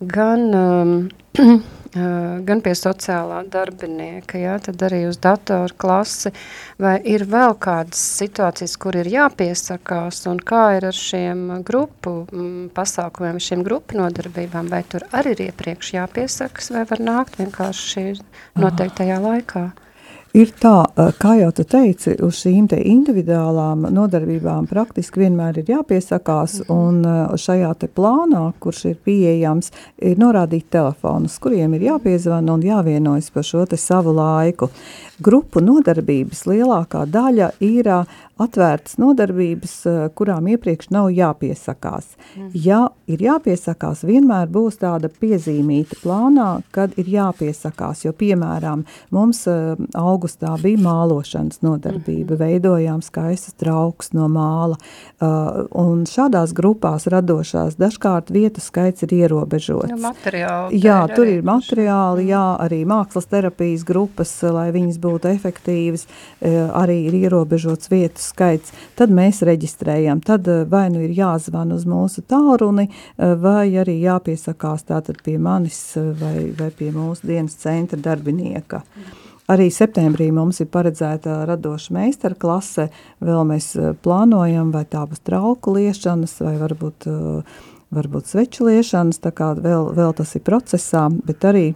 gan... 0.00 0.48
Um, 0.54 1.60
gan 1.94 2.60
pie 2.62 2.74
sociālā 2.78 3.40
darbinieka, 3.50 4.38
jā, 4.38 4.54
tad 4.62 4.82
arī 4.86 5.02
uz 5.08 5.18
datoru 5.18 5.74
klasi, 5.80 6.30
vai 6.78 7.00
ir 7.02 7.24
vēl 7.26 7.56
kādas 7.58 7.98
situācijas, 8.20 8.76
kur 8.78 8.98
ir 9.00 9.10
jāpiesakās, 9.10 10.22
un 10.30 10.38
kā 10.38 10.64
ir 10.78 10.86
ar 10.90 10.96
šiem 10.96 11.62
grupu 11.66 12.14
pasākumiem, 12.76 13.42
šiem 13.42 13.66
grupu 13.66 13.98
nodarbībām, 13.98 14.70
vai 14.70 14.84
tur 14.86 15.08
arī 15.10 15.34
ir 15.34 15.44
iepriekš 15.50 15.94
jāpiesakas, 15.98 16.70
vai 16.74 16.86
var 16.86 17.02
nākt 17.02 17.40
vienkārši 17.42 18.20
noteiktajā 18.60 19.18
laikā? 19.26 19.70
Ir 20.30 20.52
tā, 20.62 20.84
kā 21.18 21.32
jau 21.40 21.48
tu 21.50 21.64
teici, 21.66 22.12
uz 22.22 22.36
šīm 22.38 22.68
te 22.70 22.76
individuālām 22.86 23.88
nodarbībām 23.90 24.68
praktiski 24.70 25.24
vienmēr 25.24 25.58
ir 25.58 25.72
jāpiesakās, 25.72 26.60
mhm. 26.62 26.76
un 26.76 27.34
šajā 27.34 27.72
te 27.80 27.88
plānā, 27.90 28.44
kurš 28.62 28.84
ir 28.92 29.00
pieejams, 29.02 29.72
ir 29.98 30.20
norādīti 30.22 30.70
telefonus, 30.78 31.40
kuriem 31.42 31.74
ir 31.74 31.88
jāpiezvana 31.88 32.54
un 32.54 32.62
jāvienojas 32.62 33.32
par 33.34 33.48
šo 33.48 33.64
te 33.66 33.78
savu 33.80 34.14
laiku. 34.14 34.70
Grupu 35.20 35.60
nodarbības 35.60 36.46
lielākā 36.46 37.02
daļa 37.10 37.50
ir 37.66 37.90
atvērtas 38.40 38.96
nodarbības, 39.00 39.74
kurām 40.16 40.48
iepriekš 40.54 40.90
nav 40.94 41.10
jāpiesakās. 41.14 42.14
Mm. 42.36 42.50
Ja 42.54 42.80
ir 43.10 43.22
jāpiesakās, 43.24 44.04
vienmēr 44.06 44.48
būs 44.52 44.80
tāda 44.80 45.10
piezīmīta 45.12 45.98
plānā, 46.02 46.48
kad 46.74 46.94
ir 47.00 47.10
jāpiesakās, 47.10 48.04
jo, 48.06 48.14
piemēram, 48.16 48.86
mums 49.14 49.44
augustā 49.98 50.54
bija 50.62 50.80
mālošanas 50.84 51.60
nodarbība, 51.66 52.36
mm. 52.36 52.40
veidojām 52.40 53.04
skaistas 53.04 53.58
trauks 53.60 54.12
no 54.16 54.28
māla, 54.32 54.78
un 55.20 56.06
šādās 56.08 56.54
grupās 56.56 57.08
radošās 57.10 57.76
dažkārt 57.80 58.32
vietu 58.32 58.62
skaits 58.64 59.04
ir 59.06 59.14
ierobežots. 59.20 59.90
Ja, 59.92 60.00
materiāli. 60.00 60.80
Jā, 60.80 61.00
tur 61.12 61.28
ir 61.28 61.44
materiāli, 61.46 62.30
jā, 62.30 62.44
arī 62.64 62.82
mākslas 62.88 63.28
terapijas 63.30 63.84
grupas, 63.88 64.32
lai 64.46 64.70
viņas 64.74 65.00
būtu 65.02 65.30
efektīvas, 65.34 66.06
arī 66.40 67.02
ir 67.10 67.20
ierobežots 67.24 67.90
vietu 67.92 68.29
skaits, 68.30 68.74
tad 68.98 69.12
mēs 69.14 69.42
reģistrējam. 69.46 70.22
Tad 70.24 70.48
e, 70.48 70.62
vai 70.70 70.86
nu 70.92 71.02
ir 71.04 71.14
jāzvan 71.16 71.74
uz 71.76 71.86
mūsu 71.88 72.24
tālruni, 72.30 72.88
e, 72.88 73.32
vai 73.40 73.68
arī 73.80 73.98
jāpiesakās 74.04 74.86
tātad 74.90 75.20
pie 75.26 75.36
manis 75.42 75.80
vai, 75.96 76.50
vai 76.56 76.70
pie 76.76 76.92
mūsu 76.94 77.30
dienas 77.30 77.58
centra 77.60 78.00
darbinieka. 78.00 78.84
Arī 79.50 79.66
septembrī 79.74 80.28
mums 80.30 80.62
ir 80.62 80.70
paredzēta 80.70 81.42
radoša 81.48 81.94
meistara 81.96 82.38
klase, 82.38 82.86
vēl 83.18 83.42
mēs 83.48 83.72
plānojam, 84.04 84.70
vai 84.70 84.84
tā 84.86 85.02
būs 85.10 85.24
trauku 85.26 85.74
liešanas, 85.74 86.36
vai 86.46 86.54
varbūt, 86.60 87.08
varbūt 87.90 88.30
sveču 88.30 88.68
liešanas, 88.70 89.18
tā 89.18 89.34
kā 89.34 89.50
vēl, 89.58 89.90
vēl 89.96 90.14
tas 90.22 90.36
ir 90.38 90.46
procesā, 90.46 91.08
bet 91.26 91.48
arī 91.50 91.72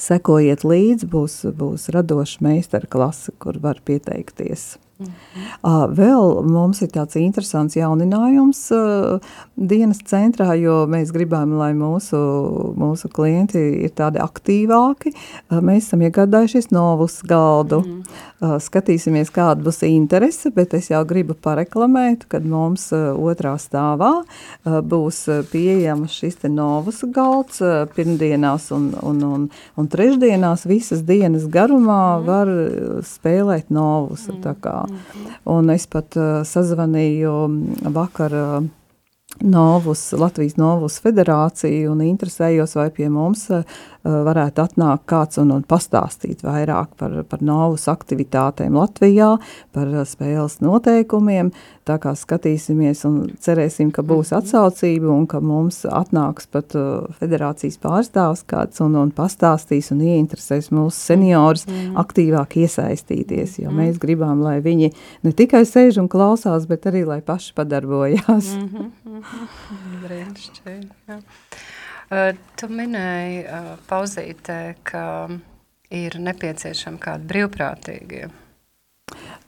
Sekojiet 0.00 0.64
līdzi, 0.66 1.06
būs, 1.06 1.36
būs 1.54 1.86
radoša 1.94 2.42
meistara 2.42 2.88
klase, 2.90 3.34
kur 3.38 3.60
var 3.62 3.78
pieteikties. 3.84 4.74
-hmm. 5.00 5.94
Vēl 5.94 6.42
mums 6.46 6.82
ir 6.82 6.88
tāds 6.88 7.16
interesants 7.16 7.74
jauninājums 7.74 8.60
dienas 9.56 9.98
centrā, 10.06 10.54
jo 10.54 10.86
mēs 10.86 11.12
gribam, 11.12 11.56
lai 11.58 11.72
mūsu, 11.74 12.18
mūsu 12.78 13.08
klienti 13.08 13.58
ir 13.84 13.90
tādi 13.90 14.20
aktīvāki. 14.22 15.14
Mēs 15.50 15.88
esam 15.88 16.00
iegādājušies 16.00 16.70
novus 16.70 17.22
galdu. 17.22 17.80
-hmm. 17.80 18.60
Skatīsimies, 18.60 19.30
kāda 19.32 19.62
būs 19.62 19.82
interese, 19.88 20.50
bet 20.50 20.74
es 20.74 20.90
jau 20.90 21.04
gribu 21.04 21.34
pareklamēt, 21.34 22.26
kad 22.28 22.44
mums 22.44 22.92
otrā 22.92 23.56
stāvā 23.58 24.22
būs 24.64 25.48
pieejama 25.52 26.08
šis 26.08 26.36
te 26.36 26.48
novus 26.48 27.04
galds 27.12 27.62
pirmdienās 27.94 28.70
un, 28.72 28.94
un, 29.02 29.22
un, 29.22 29.50
un 29.76 29.88
trešdienās 29.88 30.66
visas 30.66 31.02
dienas 31.02 31.46
garumā 31.46 32.18
-hmm. 32.18 32.26
var 32.26 32.46
spēlēt 33.02 33.70
novus. 33.70 34.28
Mm 34.28 34.83
-hmm. 34.86 35.36
Un 35.44 35.70
es 35.70 35.86
pat 35.86 36.16
uh, 36.16 36.42
sazvanīju 36.44 37.34
vakar 37.92 38.32
uh, 38.32 38.64
Novus, 39.40 40.12
Latvijas 40.12 40.56
Novus 40.56 41.00
federāciju 41.00 41.90
un 41.90 42.00
interesējos, 42.00 42.76
vai 42.76 42.90
pie 42.90 43.08
mums 43.08 43.50
uh, 43.50 43.64
varētu 44.04 44.60
atnākt 44.60 45.06
kāds 45.08 45.38
un, 45.40 45.52
un 45.54 45.62
pastāstīt 45.64 46.42
vairāk 46.44 46.92
par, 47.00 47.16
par 47.28 47.44
Novus 47.44 47.86
aktivitātēm 47.88 48.76
Latvijā, 48.76 49.30
par 49.72 49.88
uh, 49.88 50.04
spēles 50.08 50.58
noteikumiem. 50.64 51.52
Tā 51.84 51.96
kā 52.00 52.14
skatīsimies 52.16 53.02
un 53.08 53.16
cerēsim, 53.44 53.90
ka 53.92 54.04
būs 54.04 54.32
mhm. 54.32 54.40
atsaucība 54.40 55.10
un 55.12 55.26
ka 55.28 55.40
mums 55.44 55.82
atnāks 55.88 56.48
pat 56.52 56.76
uh, 56.78 57.08
federācijas 57.20 57.80
pārstāvs 57.80 58.44
kāds 58.48 58.82
un, 58.84 58.96
un 59.00 59.12
pastāstīs 59.14 59.90
un 59.94 60.04
ieinteresēs 60.04 60.70
mūsu 60.74 60.96
seniorus 61.12 61.66
mm. 61.68 61.94
aktīvāk 62.00 62.58
iesaistīties, 62.64 63.58
jo 63.62 63.70
mm. 63.70 63.80
mēs 63.80 64.00
gribam, 64.02 64.42
lai 64.44 64.58
viņi 64.64 64.92
ne 65.24 65.32
tikai 65.36 65.64
sēž 65.68 66.02
un 66.02 66.10
klausās, 66.12 66.68
bet 66.70 66.88
arī, 66.90 67.04
lai 67.08 67.20
paši 67.24 67.52
padarbojās. 67.56 68.52
Mm 68.54 68.68
-hmm. 68.68 69.24
Brīnišķīgi, 70.04 70.88
jā. 71.08 71.20
Tu 72.08 72.68
minēji 72.68 73.44
pauzītē, 73.88 74.58
ka 74.86 75.04
ir 75.94 76.18
nepieciešami 76.20 77.00
kādi 77.02 77.28
brīvprātīgie. 77.30 78.26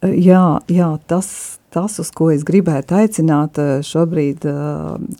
Jā, 0.06 0.44
jā 0.70 0.88
tas, 1.10 1.28
tas, 1.76 1.98
uz 2.00 2.10
ko 2.16 2.30
es 2.32 2.44
gribētu 2.48 2.96
aicināt 2.96 3.60
šobrīd 3.84 4.48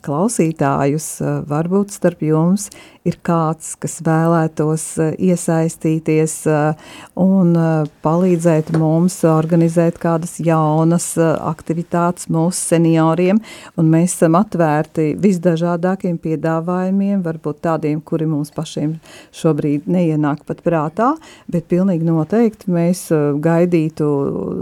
klausītājus, 0.05 1.09
varbūt 1.47 1.93
starp 1.93 2.25
jums 2.25 2.71
ir 3.07 3.17
kāds, 3.25 3.73
kas 3.79 3.99
vēlētos 4.05 4.85
eh, 5.01 5.13
iesaistīties 5.29 6.35
eh, 6.51 6.89
un 7.19 7.53
eh, 7.57 7.89
palīdzēt 8.03 8.73
mums 8.77 9.19
organizēt 9.27 9.99
kādas 10.01 10.37
jaunas 10.43 11.13
aktivitātes 11.17 12.29
mūsu 12.33 12.73
senioriem, 12.73 13.39
un 13.77 13.91
mēs 13.91 14.17
esam 14.17 14.37
atvērti 14.39 15.13
visdažādākiem 15.23 16.17
piedāvājumiem, 16.23 17.21
varbūt 17.25 17.61
tādiem, 17.67 18.01
kuri 18.01 18.27
mums 18.29 18.51
pašiem 18.55 18.97
šobrīd 19.35 19.87
neienāk 19.91 20.43
pat 20.47 20.63
prātā, 20.65 21.13
bet 21.51 21.69
pilnīgi 21.71 22.07
noteikti 22.07 22.73
mēs 22.73 23.07
gaidītu 23.43 24.07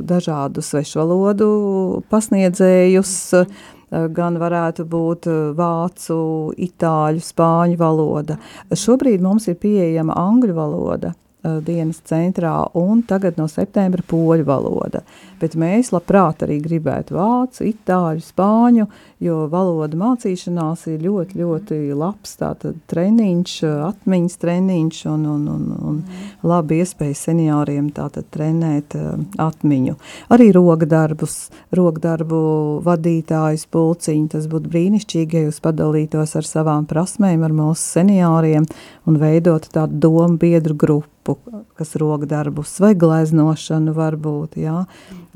dažādu 0.06 0.64
svešvalodu 0.66 1.50
pasniedzējus, 2.12 3.16
Eh, 3.96 4.08
gan 4.10 4.40
varētu 4.42 4.86
būt 4.90 5.28
eh, 5.30 5.42
vācu, 5.56 6.18
itāļu, 6.68 7.22
spāņu 7.22 7.78
valoda. 7.80 8.40
Šobrīd 8.74 9.22
mums 9.24 9.46
ir 9.52 9.60
pieejama 9.62 10.16
angļu 10.18 10.56
valoda. 10.58 11.14
Uh, 11.46 11.60
dienas 11.66 12.02
centrā 12.10 12.54
un 12.74 13.04
tagad 13.08 13.38
no 13.40 13.48
septembra 13.52 14.04
poļu 14.10 14.46
valoda. 14.48 15.04
Bet 15.40 15.56
mēs 15.60 15.92
labprāt 15.94 16.46
arī 16.46 16.58
gribētu 16.64 17.18
vācu, 17.18 17.66
itāļu, 17.70 18.24
spāņu, 18.24 18.88
jo 19.24 19.38
valoda 19.52 19.98
mācīšanās 20.00 20.86
ir 20.92 21.04
ļoti, 21.06 21.40
ļoti 21.42 21.80
labs 21.96 22.38
tātad 22.40 22.80
treniņš, 22.92 23.56
atmiņas 23.90 24.40
treniņš 24.42 25.02
un, 25.12 25.26
un, 25.36 25.48
un, 25.52 25.66
un 25.92 26.00
labi 26.48 26.80
iespēja 26.82 27.20
senioriem 27.26 27.92
tātad 27.96 28.30
trenēt 28.34 28.98
uh, 28.98 29.20
atmiņu. 29.46 29.98
Arī 30.34 30.50
rokdarbus, 30.56 31.38
rokdarbu 31.76 32.42
vadītājus, 32.86 33.68
pulciņu, 33.72 34.30
tas 34.36 34.48
būtu 34.52 34.72
brīnišķīgi, 34.72 35.38
ja 35.38 35.50
jūs 35.50 35.62
padalītos 35.64 36.36
ar 36.40 36.48
savām 36.48 36.88
prasmēm, 36.90 37.44
ar 37.46 37.56
mūsu 37.56 38.00
senioriem 38.00 38.66
un 39.06 39.20
veidotu 39.22 39.72
tādu 39.76 40.00
domu 40.08 40.40
biedru 40.42 40.78
grupu, 40.78 41.15
kas 41.76 41.96
rokdarbus 42.00 42.76
vai 42.84 42.94
gleznošanu 43.00 43.94
varbūt, 43.96 44.58
jā, 44.62 44.84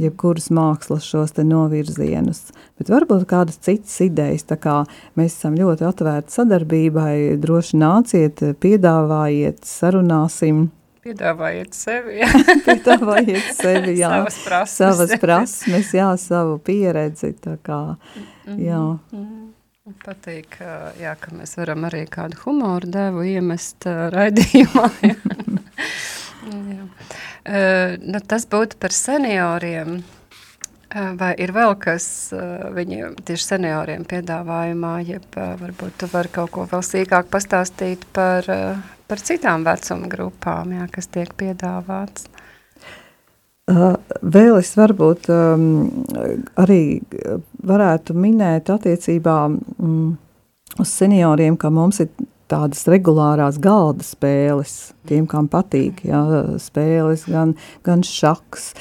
jebkuras 0.01 0.49
mākslas 0.53 1.07
šos 1.07 1.35
te 1.37 1.45
novirzienus. 1.47 2.49
Bet 2.79 2.91
varbūt 2.93 3.25
kādas 3.29 3.59
citas 3.65 3.95
idejas, 4.05 4.45
tā 4.49 4.59
kā 4.61 4.81
mēs 5.19 5.37
esam 5.37 5.57
ļoti 5.59 5.87
atvērti 5.89 6.35
sadarbībai, 6.37 7.15
droši 7.41 7.79
nāciet, 7.81 8.43
piedāvājiet, 8.61 9.63
sarunāsim. 9.67 10.67
Piedāvājiet 11.05 11.73
sevi, 11.73 12.19
jā. 12.21 12.31
piedāvājiet 12.67 13.53
sevi, 13.57 13.97
jā. 13.99 14.11
Savas 14.13 14.41
prasmes. 14.45 14.79
Savas 14.79 15.15
prasmes, 15.21 15.93
jā, 15.95 16.09
savu 16.21 16.59
pieredzi, 16.63 17.33
tā 17.41 17.57
kā, 17.63 17.83
jā. 18.55 18.83
Mm 18.83 18.99
-hmm. 19.11 19.47
Patīk, 20.03 20.59
jā, 20.99 21.15
ka 21.19 21.33
mēs 21.35 21.55
varam 21.59 21.87
arī 21.87 22.03
kādu 22.11 22.37
humoru 22.43 22.89
devu 22.91 23.23
iemest 23.25 23.87
raidījumā. 24.13 24.85
jā. 26.75 26.85
nu, 28.03 28.21
tas 28.29 28.47
būtu 28.49 28.79
par 28.81 28.95
senioriem. 28.95 29.99
Vai 30.89 31.35
ir 31.37 31.51
vēl 31.53 31.75
kas 31.77 32.05
viņiem 32.73 33.19
tieši 33.21 33.45
senioriem 33.51 34.07
piedāvājumā, 34.09 34.95
jeb 35.05 35.37
varbūt 35.37 35.99
tu 36.01 36.09
vari 36.09 36.31
kaut 36.33 36.49
ko 36.55 36.65
vēl 36.71 36.81
sīkāk 36.85 37.29
pastāstīt 37.29 38.07
par, 38.13 38.49
par 39.05 39.21
citām 39.21 39.67
vecuma 39.67 40.09
grupām, 40.09 40.73
jā, 40.79 40.89
kas 40.93 41.11
tiek 41.13 41.33
piedāvāts? 41.37 42.25
Vēl 43.69 44.55
es 44.57 44.71
varbūt 44.77 45.29
um, 45.33 45.65
arī 46.57 46.81
varētu 47.69 48.15
minēt 48.17 48.71
attiecībā 48.73 49.35
um, 49.49 50.17
uz 50.79 50.93
senioriem, 50.95 51.57
ka 51.59 51.69
mums 51.73 52.01
ir 52.01 52.09
tādas 52.49 52.85
regulārās 52.89 53.59
galda 53.61 54.03
spēles, 54.05 54.91
tiem, 55.09 55.25
kam 55.29 55.47
patīk, 55.51 56.01
jā, 56.07 56.19
spēles, 56.61 57.25
gan, 57.29 57.53
gan 57.85 58.03
šaks. 58.05 58.71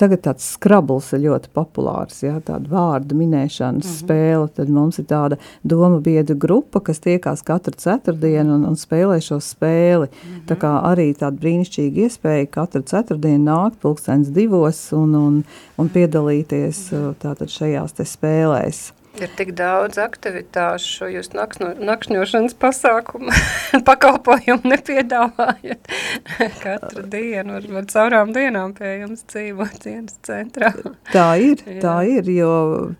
Tagad 0.00 0.22
tāds 0.26 0.46
skrabls 0.54 1.10
ir 1.16 1.24
ļoti 1.26 1.52
populārs, 1.56 2.22
jā, 2.24 2.36
tāda 2.44 2.70
vārdu 2.72 3.18
minēšanas 3.18 3.84
mm 3.84 3.90
-hmm. 3.90 4.04
spēle, 4.04 4.48
tad 4.56 4.72
mums 4.72 4.98
ir 4.98 5.08
tāda 5.10 5.40
doma 5.62 6.00
biedru 6.00 6.36
grupa, 6.36 6.80
kas 6.80 7.00
tiekās 7.00 7.42
katru 7.44 7.76
ceturtdienu 7.76 8.54
un, 8.54 8.64
un 8.72 8.76
spēlē 8.76 9.20
šo 9.20 9.40
spēli. 9.40 10.08
Mm 10.08 10.30
-hmm. 10.30 10.46
Tā 10.48 10.56
kā 10.56 10.72
arī 10.92 11.12
tāda 11.14 11.36
brīnišķīga 11.40 12.06
iespēja 12.06 12.46
katru 12.50 12.82
ceturtdienu 12.82 13.44
nākt 13.44 13.80
pulkstens 13.80 14.28
divos 14.28 14.92
un, 14.92 15.14
un, 15.14 15.44
un 15.78 15.88
piedalīties 15.88 16.92
mm 16.92 16.98
-hmm. 16.98 17.14
tātad 17.22 17.48
šajās 17.48 17.92
te 17.92 18.04
spēlēs. 18.04 18.99
Ir 19.18 19.30
tik 19.34 19.50
daudz 19.58 19.98
aktivitāšu, 19.98 21.08
jūs 21.10 21.32
nakšņo, 21.34 21.72
nakšņošanas 21.82 22.54
pasākumu 22.62 23.34
pakalpojumu 23.88 24.70
nepiedāvājat 24.70 25.90
katru 26.64 27.02
dienu, 27.10 27.56
var, 27.56 27.66
var 27.74 27.88
caurām 27.90 28.30
dienām 28.36 28.74
pie 28.78 29.00
jums 29.00 29.24
dzīvot 29.32 29.80
dienas 29.82 30.14
centrā. 30.26 30.70
Tā 31.10 31.26
ir, 31.42 31.64
tā 31.84 31.96
ir, 32.06 32.30
jo 32.30 32.52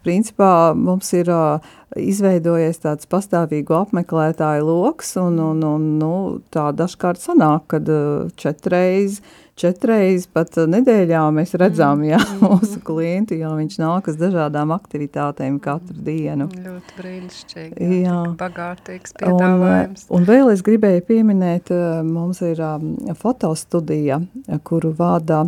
principā 0.04 0.72
mums 0.74 1.12
ir 1.14 1.30
uh, 1.30 1.70
izveidojies 1.94 2.82
tāds 2.82 3.06
pastāvīgu 3.10 3.78
apmeklētāju 3.78 4.66
loks, 4.66 5.14
un, 5.22 5.38
un, 5.44 5.62
un 5.66 5.86
nu, 6.02 6.14
tā 6.50 6.72
dažkārt 6.74 7.22
sanāk, 7.22 7.70
kad 7.76 7.86
uh, 7.86 8.26
četreiz 8.40 9.20
četreiz 9.60 10.26
pat 10.32 10.56
nedēļā 10.70 11.22
mēs 11.36 11.54
redzam, 11.60 12.02
jā, 12.06 12.20
mm. 12.20 12.40
mūsu 12.44 12.80
klientu, 12.86 13.36
jo 13.38 13.52
viņš 13.58 13.78
nāk 13.82 14.10
uz 14.12 14.18
dažādām 14.20 14.74
aktivitātēm 14.76 15.60
katru 15.62 15.96
dienu. 16.06 16.48
Ļoti 16.64 16.98
brīnišķīgi, 16.98 17.90
jā, 18.00 18.02
jā. 18.08 18.18
bagātīgs 18.40 19.16
piedāvājums. 19.20 20.08
Un, 20.08 20.20
un 20.20 20.28
vēl 20.30 20.52
es 20.54 20.64
gribēju 20.66 21.06
pieminēt, 21.10 21.72
mums 22.06 22.42
ir 22.46 22.60
um, 22.64 22.92
fotostudija, 23.20 24.22
kuru 24.66 24.94
vada 24.96 25.44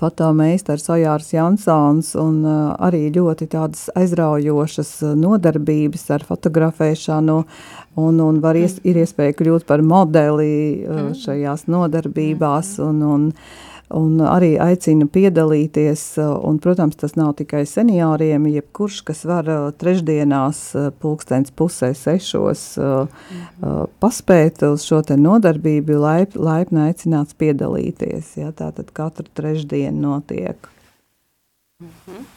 fotomeistars 0.00 0.88
Ojārs 0.92 1.30
Jansons 1.34 2.14
un 2.20 2.42
uh, 2.46 2.72
arī 2.80 3.06
ļoti 3.14 3.50
tādas 3.52 3.88
aizraujošas 3.98 4.92
nodarbības 5.20 6.06
ar 6.16 6.26
fotografēšanu 6.28 7.38
un, 8.00 8.20
un 8.24 8.40
var 8.42 8.58
ies, 8.58 8.78
ir 8.86 9.00
iespēja 9.02 9.36
kļūt 9.38 9.66
par 9.68 9.84
modeli 9.84 10.52
uh, 10.84 11.10
mm. 11.10 11.18
šajās 11.24 11.66
nodarbībās 11.70 12.78
un, 12.84 13.02
un 13.04 13.28
un 13.96 14.20
arī 14.24 14.54
aicina 14.60 15.06
piedalīties. 15.10 16.02
Un, 16.46 16.58
protams, 16.62 16.98
tas 17.00 17.16
nav 17.18 17.34
tikai 17.40 17.64
senioriem, 17.68 18.46
jebkurš, 18.50 19.00
kas 19.10 19.24
var 19.28 19.48
trešdienās, 19.80 20.62
pulkstenis 21.02 21.54
pusē 21.56 21.92
sešos, 21.96 22.64
mhm. 22.80 23.86
paspēt 24.02 24.64
uz 24.70 24.86
šo 24.86 25.02
te 25.06 25.18
nodarbību, 25.20 26.00
laip, 26.00 26.36
laipni 26.38 26.86
aicināts 26.88 27.36
piedalīties. 27.40 28.36
Ja, 28.40 28.52
tā 28.56 28.72
tad 28.76 28.92
katru 28.96 29.28
trešdienu 29.34 30.06
notiek. 30.08 30.70
Mhm. 31.80 32.28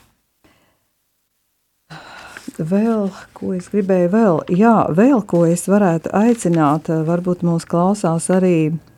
Vēl, 2.54 3.08
ko 3.34 3.56
es 3.56 3.66
gribēju 3.72 4.10
vēl, 4.14 4.36
jā, 4.54 4.74
vēl, 4.93 5.24
ko 5.26 5.39
es 5.49 5.64
varētu 5.66 6.12
aicināt, 6.14 6.91
varbūt 7.08 7.41
mūs 7.41 7.66
klausās 7.66 8.28
arī 8.30 8.58
uh, 8.70 8.93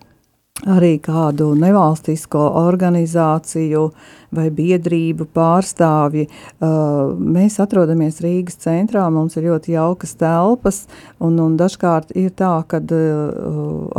arī 0.64 0.96
kādu 1.04 1.50
nevalstisko 1.60 2.46
organizāciju 2.62 3.90
vai 4.36 4.48
biedrību 4.52 5.28
pārstāvji. 5.36 6.26
Uh, 6.64 7.12
mēs 7.20 7.58
atrodamies 7.64 8.22
Rīgas 8.24 8.58
centrā, 8.64 9.06
mums 9.12 9.36
ir 9.36 9.50
ļoti 9.50 9.76
jaukas 9.76 10.16
telpas, 10.20 10.82
un, 11.24 11.38
un 11.44 11.56
dažkārt 11.60 12.16
ir 12.20 12.32
tā, 12.36 12.54
ka 12.68 12.82
uh, 12.82 13.30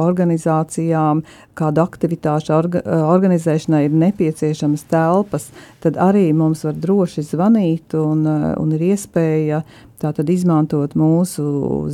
organizācijām 0.00 1.22
kādu 1.56 1.84
aktivitāšu 1.84 2.52
orga, 2.56 2.82
organizēšanai 3.14 3.86
ir 3.86 3.96
nepieciešamas 4.04 4.84
telpas, 4.90 5.50
tad 5.84 6.00
arī 6.00 6.28
mums 6.36 6.64
var 6.66 6.76
droši 6.76 7.24
zvanīt 7.30 7.96
un, 8.00 8.26
un 8.26 8.76
ir 8.76 8.90
iespēja 8.92 9.62
Tātad 9.96 10.28
izmantot 10.28 10.92
mūsu 10.98 11.42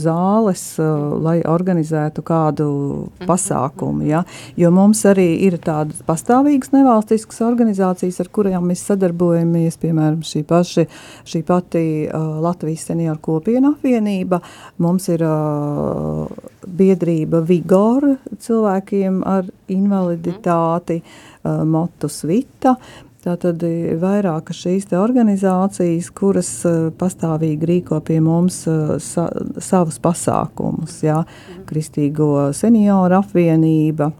zāles, 0.00 0.62
uh, 0.82 1.12
lai 1.22 1.36
organizētu 1.46 2.24
kādu 2.26 2.66
mhm. 2.66 3.26
pasākumu. 3.28 4.07
Ja? 4.09 4.24
Jo 4.59 4.72
mums 4.74 5.05
arī 5.07 5.28
ir 5.46 5.59
tādas 5.62 6.03
pastāvīgas 6.07 6.72
nevalstiskas 6.74 7.38
organizācijas, 7.46 8.18
ar 8.24 8.30
kurām 8.34 8.66
mēs 8.72 8.82
sadarbojamies, 8.90 9.78
piemēram, 9.82 10.24
šī, 10.26 10.42
paši, 10.48 10.86
šī 11.30 11.44
pati 11.46 11.84
uh, 12.09 12.40
Latvijas 12.42 12.88
senioru 12.90 13.22
kopiena 13.22 13.74
apvienība. 13.76 14.42
Mums 14.82 15.07
ir 15.14 15.22
uh, 15.28 16.26
biedrība 16.66 17.44
Vigor 17.46 18.09
cilvēkiem 18.42 19.22
ar 19.30 19.46
invaliditāti, 19.70 20.98
uh, 21.03 21.62
Motus 21.68 22.24
Vita. 22.26 22.74
Tātad 23.22 23.62
ir 23.62 24.00
vairākas 24.02 24.64
šīs 24.64 24.88
organizācijas, 24.98 26.08
kuras 26.10 26.48
uh, 26.66 26.88
pastāvīgi 26.98 27.68
rīko 27.70 28.00
pie 28.02 28.18
mums 28.18 28.64
uh, 28.66 28.96
sa, 28.98 29.28
savus 29.62 30.00
pasākumus. 30.02 30.98
Mhm. 31.06 31.62
Kristīgo 31.68 32.50
senioru 32.56 33.20
apvienība, 33.20 34.10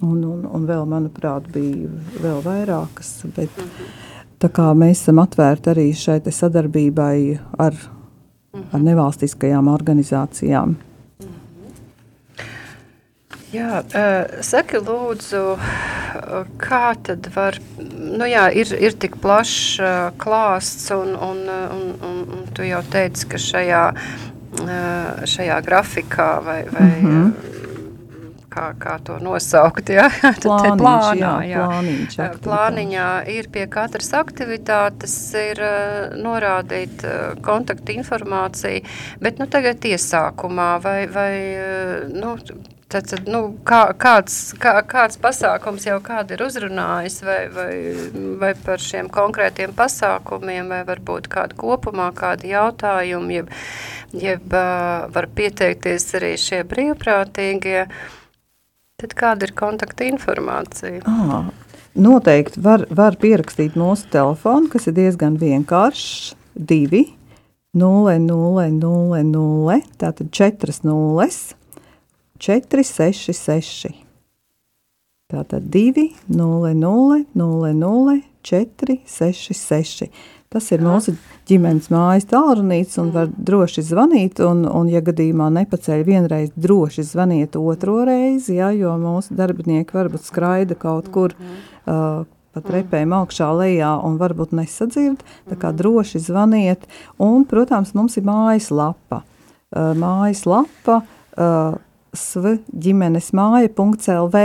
un, 0.00 0.24
un, 0.24 0.46
un 0.48 0.66
vēl, 0.68 0.86
manuprāt, 0.88 1.52
bija 1.52 1.92
vēl 2.22 2.40
vairākas. 2.46 3.12
Bet, 3.36 3.60
mēs 4.72 5.02
esam 5.02 5.20
atvērti 5.20 5.74
arī 5.74 5.88
šai 5.92 6.20
sadarbībai 6.24 7.16
ar, 7.60 7.76
ar 8.72 8.84
nevalstiskajām 8.88 9.68
organizācijām. 9.68 10.78
Jā, 13.48 13.80
saki 14.44 14.76
lūdzu, 14.84 15.42
kā 16.60 16.82
tad 17.00 17.30
var, 17.32 17.56
nu 17.80 18.28
jā, 18.28 18.44
ir, 18.52 18.74
ir 18.76 18.96
tik 19.00 19.16
plašs 19.22 19.78
klāsts 20.20 20.90
un, 20.92 21.14
un, 21.16 21.40
un, 21.48 21.86
un, 21.96 22.18
un 22.36 22.42
tu 22.52 22.66
jau 22.68 22.82
teici, 22.92 23.24
ka 23.32 23.40
šajā, 23.40 23.84
šajā 25.32 25.58
grafikā 25.64 26.28
vai, 26.44 26.58
vai 26.74 26.90
mm 26.90 27.08
-hmm. 27.08 27.32
kā, 28.52 28.68
kā 28.84 28.98
to 29.04 29.18
nosaukt, 29.24 29.88
jā, 29.96 30.10
plāniņš, 30.44 30.78
plānā, 30.84 31.16
jā, 31.16 31.34
jā. 31.48 31.66
Plāniņš, 31.66 32.38
plāniņā 32.44 33.10
ir 33.32 33.48
pie 33.48 33.66
katras 33.66 34.12
aktivitātes 34.12 35.18
ir 35.34 35.64
norādīt 36.20 37.00
kontaktu 37.40 37.92
informāciju, 37.92 38.84
bet 39.20 39.38
nu 39.38 39.46
tagad 39.46 39.80
iesākumā 39.80 40.82
vai, 40.82 41.06
vai 41.06 41.34
nu, 42.12 42.36
Tad, 42.88 43.04
tad, 43.04 43.26
nu, 43.28 43.42
kā, 43.68 43.82
kāds, 44.00 44.54
kā, 44.56 44.78
kāds 44.88 45.18
pasākums 45.20 45.84
jau 45.84 45.98
kāda 46.00 46.38
ir 46.38 46.44
uzrunājis, 46.46 47.18
vai, 47.20 47.40
vai, 47.52 47.72
vai 48.40 48.52
par 48.64 48.80
šiem 48.80 49.10
konkrētiem 49.12 49.74
pasākumiem, 49.76 50.70
vai 50.72 50.78
varbūt 50.88 51.28
kādu 51.28 51.58
kopumā, 51.60 52.06
kādi 52.16 52.54
jautājumi, 52.54 53.42
jeb, 53.42 53.52
jeb 54.16 54.56
var 55.12 55.28
pieteikties 55.36 56.08
arī 56.16 56.32
šie 56.40 56.62
brīvprātīgie, 56.70 57.84
tad 59.04 59.14
kāda 59.20 59.50
ir 59.50 59.52
kontakta 59.60 60.08
informācija? 60.08 61.04
À, 61.04 61.44
noteikti 61.92 62.64
var, 62.64 62.86
var 62.88 63.20
pierakstīt 63.20 63.76
mūsu 63.76 64.08
telefonu, 64.16 64.72
kas 64.72 64.88
ir 64.88 64.96
diezgan 64.96 65.36
vienkāršs, 65.36 66.32
divi, 66.56 67.04
0, 67.76 68.16
0, 68.24 68.66
0, 68.80 69.22
0, 69.28 69.80
tātad 70.00 70.32
četras 70.32 70.86
nulles, 70.88 71.50
4, 72.38 72.84
6, 72.84 73.32
6. 73.34 73.94
Tātad 75.28 75.68
2, 75.68 76.08
0, 76.32 76.74
0, 76.74 77.24
0, 77.34 77.72
0, 77.74 78.20
4, 78.42 78.98
6, 79.04 79.54
6. 79.54 80.10
Tas 80.48 80.64
ir 80.72 80.80
mūsu 80.80 81.12
ģimenes 81.50 81.90
mājas 81.92 82.24
tālrunīts 82.30 82.96
un 83.02 83.10
var 83.12 83.26
droši 83.28 83.82
zvanīt, 83.84 84.40
un, 84.40 84.62
un 84.64 84.88
ja 84.88 85.02
gadījumā 85.04 85.50
nepaceļ 85.52 86.04
vienreiz, 86.06 86.54
droši 86.56 87.04
zvaniet 87.04 87.58
otro 87.60 87.98
reizi, 88.08 88.54
ja, 88.56 88.70
jo 88.72 88.94
mūsu 88.96 89.36
darbinieki 89.36 89.98
varbūt 89.98 90.24
skraida 90.24 90.78
kaut 90.80 91.10
kur 91.12 91.34
uh, 91.36 92.24
pa 92.24 92.62
trepēm 92.64 93.12
augšā 93.18 93.50
lejā 93.58 93.90
un 94.08 94.16
varbūt 94.22 94.56
nesadzird, 94.56 95.20
tā 95.50 95.58
kā 95.60 95.74
droši 95.76 96.22
zvaniet, 96.30 96.88
un, 97.20 97.44
protams, 97.44 97.92
mums 97.98 98.16
ir 98.16 98.24
mājas 98.24 98.70
lapa. 98.72 99.20
Uh, 99.68 99.92
mājas 100.00 100.46
lapa, 100.48 101.02
uh, 101.36 101.76
svģimenes 102.16 103.32
māja.lv, 103.36 104.42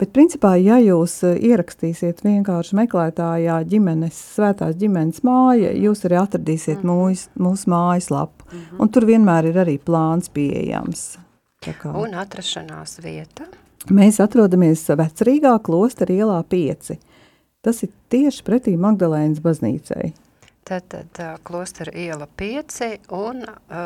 bet 0.00 0.12
principā, 0.14 0.54
ja 0.60 0.78
jūs 0.82 1.16
eh, 1.26 1.36
ierakstīsiet 1.50 2.22
vienkārši 2.24 2.78
meklētājā 2.80 3.58
ģimenes, 3.68 4.20
svētās 4.36 4.76
ģimenes 4.80 5.22
māja, 5.26 5.72
jūs 5.72 6.04
arī 6.08 6.20
atradīsiet 6.22 6.82
mm 6.82 6.90
-hmm. 6.90 7.02
mūsu, 7.02 7.28
mūsu 7.38 7.70
mājaslapu, 7.70 8.46
mm 8.46 8.58
-hmm. 8.58 8.80
un 8.80 8.88
tur 8.88 9.04
vienmēr 9.04 9.50
ir 9.50 9.60
arī 9.64 9.78
plāns 9.78 10.28
pieejams. 10.28 11.18
Un 11.94 12.14
atrašanās 12.14 12.98
vieta? 13.02 13.46
Mēs 13.90 14.20
atrodamies 14.20 14.88
Vecrīgā 14.88 15.58
klostera 15.62 16.12
ielā 16.12 16.42
5. 16.44 16.96
Tas 17.62 17.82
ir 17.82 17.90
tieši 18.08 18.42
pretī 18.44 18.76
Magdalēnas 18.76 19.40
baznīcai. 19.40 20.12
Tad, 20.64 20.82
tad 20.88 21.06
uh, 21.18 21.36
klostera 21.42 21.92
iela 21.92 22.24
5 22.36 22.78
un 23.12 23.42
uh, 23.44 23.76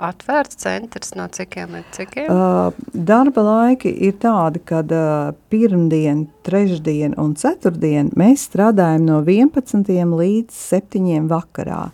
atvērts 0.00 0.56
centrs 0.62 1.12
no 1.12 1.26
cikiem 1.28 1.74
līdz 1.76 1.90
cikiem? 1.92 2.30
Uh, 2.32 2.72
darba 2.94 3.42
laiki 3.44 3.90
ir 4.08 4.14
tādi, 4.22 4.62
kad 4.64 4.94
uh, 4.96 5.34
pirmdien, 5.52 6.22
trešdien 6.48 7.18
un 7.20 7.34
ceturtdien 7.36 8.08
mēs 8.16 8.46
strādājam 8.48 9.04
no 9.04 9.18
11 9.26 10.16
līdz 10.16 10.56
7 10.56 11.28
vakarā. 11.28 11.90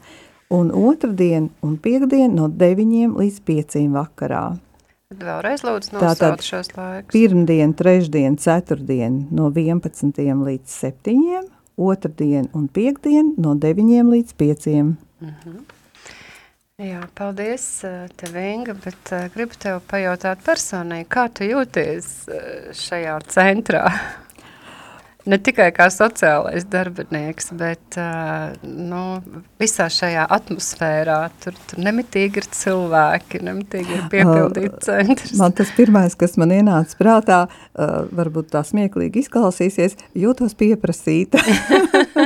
Un 0.55 0.71
otrdien 0.71 1.49
un 1.67 1.75
piekdien 1.83 2.37
no 2.39 2.47
9 2.47 3.17
līdz 3.19 3.41
5 3.49 3.89
vakarā. 3.97 4.45
Vēlreiz 5.19 5.65
lūdzu 5.67 5.97
nosaukt 5.97 6.47
šos 6.47 6.71
laikus. 6.77 7.11
Pirmdien, 7.11 7.75
trešdien, 7.75 8.39
ceturtdien 8.39 9.25
no 9.35 9.51
11 9.51 10.15
līdz 10.47 10.79
7 10.79 11.51
otrdien 11.77 12.49
un 12.53 12.69
piekdien 12.69 13.35
no 13.37 13.55
9 13.55 14.11
līdz 14.11 14.35
5. 14.39 14.67
Mm 14.83 14.97
-hmm. 15.21 15.63
Jā, 16.83 17.03
paldies, 17.15 17.85
eh, 17.85 18.09
tev, 18.17 18.37
Inga, 18.37 18.75
bet 18.75 19.11
uh, 19.13 19.29
gribu 19.35 19.55
tev 19.61 19.83
pajautāt 19.87 20.41
personīgi, 20.43 21.07
kā 21.07 21.29
tu 21.29 21.45
jūties 21.45 22.09
uh, 22.27 22.73
šajā 22.73 23.19
centrā? 23.29 23.85
Ne 25.29 25.39
tikai 25.39 25.69
kā 25.75 25.89
sociālais 25.93 26.67
darbinieks, 26.71 27.53
bet 27.59 27.99
uh, 28.01 28.53
nu, 28.63 29.03
visā 29.63 29.89
šajā 29.93 30.27
atmosfērā 30.37 31.19
tur, 31.43 31.57
tur 31.71 31.83
nemitīgi 31.87 32.43
ir 32.43 32.49
cilvēki, 32.57 33.43
nemitīgi 33.47 33.99
ir 33.99 34.05
piepildīti 34.13 34.83
centrs. 34.87 35.37
Man 35.41 35.55
tas 35.59 35.73
pirmais, 35.77 36.17
kas 36.19 36.39
man 36.41 36.55
ienāca 36.55 36.99
prātā, 37.01 37.41
uh, 37.47 37.95
varbūt 38.13 38.53
tā 38.57 38.65
smieklīgi 38.67 39.25
izklausīsies, 39.27 39.99
jūtos 40.19 40.57
pieprasīta. 40.59 41.43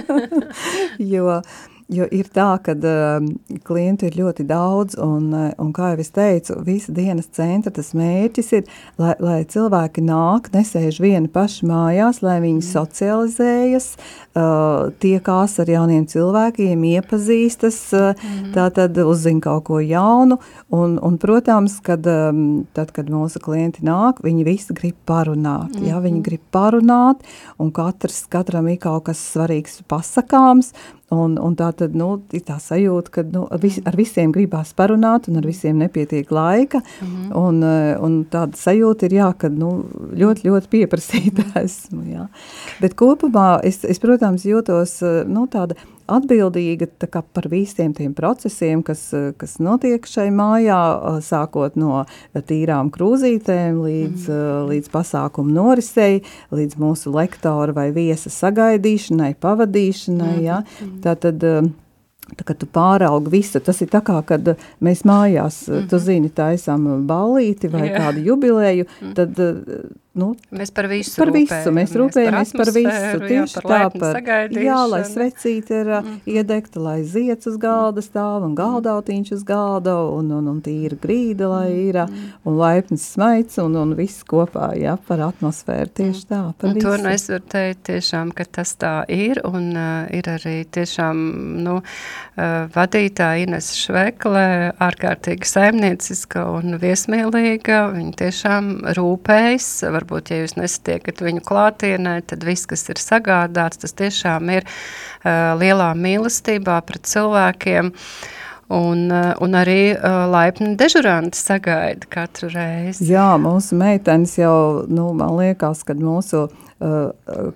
jo 1.15 1.41
Jo 1.87 2.03
ir 2.11 2.26
tā, 2.34 2.49
ka 2.66 2.72
uh, 2.74 3.26
klientu 3.62 4.09
ir 4.09 4.16
ļoti 4.18 4.43
daudz, 4.49 4.97
un, 4.99 5.28
uh, 5.30 5.53
un 5.62 5.68
kā 5.74 5.93
jau 5.93 6.01
es 6.03 6.09
teicu, 6.11 6.57
visa 6.66 6.91
dienas 6.91 7.28
centra 7.30 7.70
tas 7.70 7.93
mērķis 7.95 8.49
ir, 8.59 8.64
lai, 8.99 9.12
lai 9.22 9.37
cilvēki 9.47 10.03
nāk, 10.03 10.51
nesēž 10.51 10.99
vieni 11.05 11.30
paši 11.30 11.68
mājās, 11.70 12.18
lai 12.26 12.41
viņi 12.43 12.59
mm. 12.59 12.66
socializējas, 12.72 13.87
uh, 13.95 14.89
tiekās 14.99 15.55
ar 15.62 15.70
jauniem 15.70 16.09
cilvēkiem, 16.11 16.82
iepazīstas, 16.91 17.78
uh, 17.95 18.11
mm. 18.18 18.51
tā 18.59 18.66
tad 18.74 18.99
uzzina 19.05 19.47
kaut 19.47 19.68
ko 19.70 19.78
jaunu, 19.78 20.41
un, 20.74 20.99
un 20.99 21.22
protams, 21.22 21.78
kad, 21.87 22.03
um, 22.11 22.66
tad, 22.74 22.91
kad 22.99 23.14
mūsu 23.14 23.39
klienti 23.47 23.87
nāk, 23.87 24.24
viņi 24.26 24.49
visi 24.51 24.74
grib 24.74 24.99
parunāt, 25.07 25.78
mm. 25.78 25.87
ja, 25.87 26.03
viņi 26.03 26.26
grib 26.26 26.43
parunāt, 26.51 27.22
un 27.62 27.70
katrs, 27.70 28.24
katram 28.26 28.66
ir 28.74 28.82
kaut 28.82 29.07
kas 29.07 29.22
svarīgs 29.37 29.84
pasakāms, 29.87 30.74
Un, 31.15 31.37
un 31.39 31.53
tā 31.55 31.69
tad 31.79 31.93
nu, 31.95 32.09
ir 32.35 32.43
tā 32.43 32.57
sajūta, 32.59 33.13
ka 33.15 33.23
nu, 33.31 33.45
vis, 33.63 33.77
ar 33.87 33.95
visiem 33.95 34.33
gribās 34.35 34.73
parunāt, 34.75 35.29
un 35.31 35.39
ar 35.39 35.47
visiem 35.47 35.79
nepietiek 35.79 36.33
laika. 36.35 36.81
Mm 36.83 37.07
-hmm. 37.07 37.37
un, 37.39 37.63
eh, 37.63 37.97
un 38.03 38.25
tāda 38.25 38.59
sajūta 38.59 39.07
ir, 39.07 39.13
jā, 39.13 39.33
ka 39.39 39.49
nu, 39.49 39.85
ļoti, 40.13 40.43
ļoti 40.51 40.67
pieprasīta 40.69 41.45
esmu. 41.65 42.03
Jā. 42.11 42.27
Bet 42.81 42.95
kopumā 42.95 43.61
es, 43.63 43.85
es, 43.85 43.99
protams, 43.99 44.45
jūtos 44.45 45.03
eh, 45.03 45.25
nu, 45.29 45.47
tāda 45.47 45.75
atbildīga 46.11 46.89
par 47.35 47.49
visiem 47.51 47.95
tiem 47.97 48.15
procesiem, 48.17 48.83
kas, 48.87 49.09
kas 49.39 49.57
notiek 49.63 50.07
šai 50.09 50.29
mājā, 50.35 50.81
sākot 51.25 51.79
no 51.81 52.05
tīrām 52.35 52.91
krūzītēm 52.95 53.81
līdz, 53.85 54.29
mm. 54.29 54.69
līdz 54.73 54.93
pasākumu 54.93 55.57
norisei, 55.57 56.23
līdz 56.55 56.79
mūsu 56.83 57.15
lektora 57.15 57.75
vai 57.77 57.91
viesa 57.97 58.33
sagaidīšanai, 58.33 59.35
pavadīšanai. 59.43 60.37
Mm. 60.37 60.47
Ja? 60.47 60.63
Tātad, 61.05 61.45
Tā 62.27 62.43
kā 62.43 62.57
tu 62.59 62.67
pāraugi 62.67 63.31
visu, 63.31 63.61
tas 63.63 63.79
ir 63.85 63.87
tā 63.93 64.01
kā, 64.03 64.17
kad 64.27 64.49
mēs 64.83 65.05
mājās, 65.07 65.69
mm 65.69 65.75
-hmm. 65.75 65.89
tu 65.91 65.99
zini, 66.03 66.29
taisām 66.29 67.07
ballīti 67.07 67.71
vai 67.71 67.87
yeah. 67.87 68.01
kādu 68.03 68.25
jubilēju, 68.27 68.87
mm. 69.01 69.13
tad 69.15 69.39
Nu, 70.17 70.31
mēs 70.49 70.73
par 70.73 70.89
visu 70.89 71.19
par 71.21 71.33
visu, 71.35 71.73
mēs 71.77 71.93
rūpējamies 71.93 72.53
par, 72.57 72.64
par 72.64 72.73
visu, 72.73 73.19
tieši 73.27 73.35
jā, 73.37 73.62
par 73.62 73.67
tā, 73.69 73.81
par, 74.01 74.55
jā, 74.64 74.79
lai 74.89 75.03
svecīte 75.05 75.81
ir 75.81 75.91
mm 75.93 76.07
-hmm. 76.07 76.21
iedegta, 76.39 76.81
lai 76.81 77.03
ziets 77.05 77.47
uz 77.47 77.59
galda 77.61 78.01
stāv 78.01 78.47
un 78.47 78.55
galdautiņš 78.55 79.33
uz 79.33 79.45
galda 79.45 79.97
un, 80.17 80.31
un, 80.33 80.49
un 80.49 80.62
tīra 80.62 80.97
grīda, 80.97 81.49
lai 81.49 81.71
ir, 81.89 82.01
mm 82.07 82.27
un 82.47 82.57
laipnis 82.57 83.03
smaids 83.12 83.59
un, 83.59 83.75
un 83.77 83.95
viss 83.99 84.25
kopā, 84.27 84.71
jā, 84.79 84.97
par 85.09 85.21
atmosfēru, 85.27 85.91
tieši 85.99 86.27
tā, 86.31 86.41
par 86.59 86.71
un 86.71 86.79
visu. 86.79 86.87
To 86.87 86.97
nu 87.03 87.11
es 87.11 87.27
varu 87.31 87.43
teikt 87.53 87.83
tiešām, 87.91 88.33
ka 88.37 88.47
tas 88.59 88.75
tā 88.81 88.93
ir, 89.12 89.41
un 89.45 89.73
uh, 89.75 90.07
ir 90.14 90.29
arī 90.31 90.64
tiešām, 90.77 91.23
nu, 91.67 91.77
uh, 91.83 92.55
vadītāja 92.75 93.47
Ines 93.47 93.73
Švekle, 93.77 94.47
ārkārtīgi 94.87 95.49
saimnieciska 95.51 96.47
un 96.57 96.79
viesmīlīga, 96.83 97.83
viņa 97.97 98.14
tiešām 98.23 98.73
rūpējas, 98.97 99.71
var 99.97 100.06
varbūt, 100.07 100.31
ja 100.31 100.45
jūs 100.45 100.57
nesatiekat 100.57 101.21
viņu 101.21 101.43
klātienē, 101.47 102.23
tad 102.27 102.45
viss, 102.47 102.67
kas 102.67 102.87
ir 102.89 102.97
sagādāts, 102.97 103.83
tas 103.83 103.93
tiešām 103.93 104.51
ir 104.55 104.65
uh, 104.65 105.59
lielā 105.59 105.95
mīlestībā 105.95 106.81
pret 106.87 107.07
cilvēkiem. 107.07 107.93
Un, 108.67 109.13
un 109.15 109.53
arī 109.55 109.95
uh, 109.95 110.25
laipni 110.27 110.73
dežuranti 110.75 111.39
sagaida 111.39 112.09
katru 112.11 112.49
reizi. 112.51 113.13
Jā, 113.13 113.37
mūsu 113.39 113.79
meitenes 113.79 114.35
jau, 114.41 114.83
nu, 114.91 115.13
man 115.15 115.37
liekas, 115.39 115.85
kad 115.87 116.01
mūsu 116.03 116.49
uh, 116.49 116.66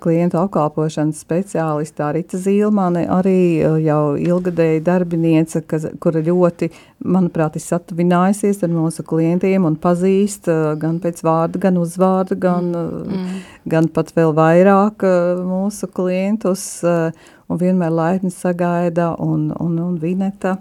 klientu 0.01 0.39
apkalpošanas 0.41 1.19
speciāliste 1.21 2.07
Rita 2.17 2.39
Zīlmane, 2.41 3.03
arī 3.13 3.61
uh, 3.61 3.75
jau 3.77 4.15
ilgadēja 4.17 4.81
darbiniece, 4.87 5.61
kas, 5.69 5.85
kura 6.01 6.23
ļoti, 6.25 6.71
manuprāt, 7.05 7.59
ir 7.59 7.65
satuvinājusies 7.67 8.65
ar 8.65 8.73
mūsu 8.73 9.05
klientiem 9.05 9.67
un 9.69 9.77
pazīst 9.77 10.49
uh, 10.49 10.73
gan 10.81 11.03
pēc 11.05 11.21
vārda, 11.27 11.61
gan 11.67 11.77
uzvārda, 11.83 12.39
gan, 12.41 12.73
mm. 12.73 13.37
gan 13.69 13.91
pat 13.93 14.15
vēl 14.17 14.33
vairāk 14.37 15.05
mūsu 15.45 15.91
klientus 15.93 16.65
un 16.85 17.61
vienmēr 17.61 17.93
laipni 17.93 18.33
sagaida 18.33 19.13
un, 19.21 19.51
un, 19.61 19.77
un 19.85 20.01
Vineta 20.01 20.57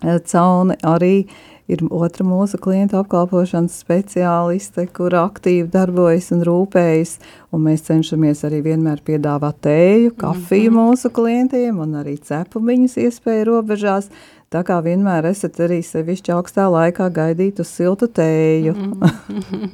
Caune 0.00 0.76
arī 0.82 1.16
uh, 1.24 1.52
ir 1.70 1.82
otra 1.90 2.24
mūsu 2.26 2.58
klientu 2.62 2.98
apkalpošanas 3.00 3.78
speciāliste, 3.84 4.86
kur 4.94 5.14
aktīvi 5.18 5.68
darbojas 5.72 6.30
un 6.34 6.44
rūpējas, 6.46 7.16
un 7.54 7.64
mēs 7.68 7.86
cenšamies 7.88 8.44
arī 8.48 8.62
vienmēr 8.66 9.02
piedāvāt 9.06 9.62
tēju, 9.66 10.14
kafiju 10.18 10.70
mm 10.70 10.76
-hmm. 10.76 10.92
mūsu 10.92 11.10
klientiem 11.10 11.78
un 11.78 11.96
arī 12.02 12.18
cepumiņas 12.18 12.96
iespēju 13.06 13.48
robežās. 13.50 14.10
Tā 14.52 14.62
kā 14.68 14.82
vienmēr 14.84 15.24
esat 15.30 15.60
arī 15.60 15.80
sevišķi 15.82 16.32
augstā 16.32 16.68
laikā 16.68 17.08
gaidīt 17.08 17.60
uz 17.60 17.68
siltu 17.68 18.06
tēju. 18.06 18.74
Mm 18.74 18.92
-hmm. 18.92 19.70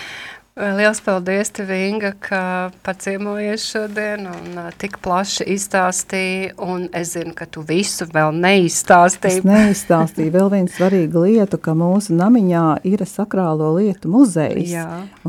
Liels 0.58 0.98
paldies, 1.00 1.52
tev, 1.54 1.68
Inga, 1.70 2.10
ka 2.18 2.70
paciemojies 2.82 3.62
šodien 3.70 4.26
un 4.26 4.56
uh, 4.58 4.72
tik 4.74 4.96
plaši 4.98 5.44
izstāstīji, 5.54 6.48
un 6.66 6.88
es 6.96 7.12
zinu, 7.14 7.30
ka 7.38 7.46
tu 7.46 7.62
visu 7.64 8.08
vēl 8.10 8.34
neizstāstīji. 8.34 9.44
Es 9.44 9.46
neizstāstīju. 9.46 10.32
Vēl 10.34 10.50
vienu 10.50 10.72
svarīgu 10.74 11.22
lietu, 11.22 11.60
ka 11.62 11.76
mūsu 11.78 12.16
namiņā 12.18 12.64
ir 12.90 13.04
sakrālo 13.06 13.70
lietu 13.76 14.10
muzejs, 14.10 14.74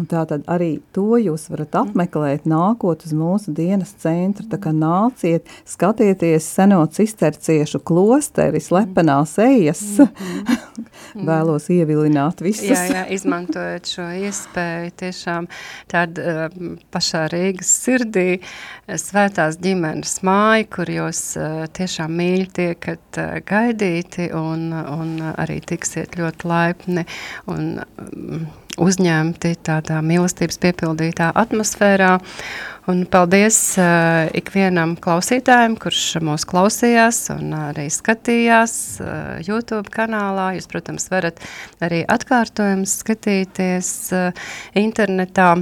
tātad 0.10 0.50
arī 0.50 0.72
to 0.98 1.22
jūs 1.22 1.46
varat 1.54 1.78
apmeklēt, 1.84 2.50
nākot 2.50 3.06
uz 3.06 3.14
mūsu 3.14 3.54
dienas 3.54 3.94
centru, 4.02 4.50
tā 4.50 4.58
kā 4.58 4.74
nāciet, 4.74 5.46
skatieties 5.70 6.50
seno 6.50 6.82
cisterciešu 6.90 7.84
klosteri, 7.86 8.60
slepenās 8.60 9.38
ejas, 9.38 9.86
mm 10.00 10.10
-hmm. 10.10 10.58
Vēlos 11.16 11.68
ievilināt 11.74 12.44
visus. 12.44 12.70
Jā, 12.70 12.84
jā, 12.90 13.04
izmantojot 13.16 13.90
šo 13.90 14.08
iespēju 14.28 14.94
tiešām 15.02 15.50
tāda 15.92 16.36
uh, 16.48 16.60
pašā 16.94 17.26
Rīgas 17.34 17.72
sirdī 17.86 18.28
eh, 18.38 18.42
svētās 19.02 19.60
ģimenes 19.62 20.20
māja, 20.28 20.68
kur 20.78 20.92
jūs 20.92 21.24
uh, 21.40 21.66
tiešām 21.74 22.16
mīļi 22.22 22.50
tiekat 22.62 23.22
gaidīti 23.48 24.32
un, 24.38 24.72
un 24.72 25.14
arī 25.36 25.62
tiksiet 25.72 26.18
ļoti 26.20 26.52
laipni 26.52 27.06
un 27.52 27.78
um, 27.82 28.50
uzņemti 28.80 29.56
tādā 29.66 30.00
mīlestības 30.06 30.60
piepildītā 30.62 31.32
atmosfērā. 31.38 32.18
Un 32.90 33.04
paldies 33.12 33.58
uh, 33.78 34.26
ikvienam 34.36 34.96
klausītājam, 35.00 35.76
kurš 35.80 36.18
mūs 36.26 36.48
klausījās 36.50 37.20
un 37.36 37.54
arī 37.58 37.86
skatījās 37.94 38.74
uh, 39.04 39.12
YouTube 39.46 39.92
kanālā. 39.94 40.56
Jūs, 40.58 40.70
protams, 40.72 41.06
varat 41.14 41.44
arī 41.84 42.02
atkārtojumus 42.10 42.98
skatīties 43.04 43.94
uh, 44.18 44.50
internetā. 44.80 45.54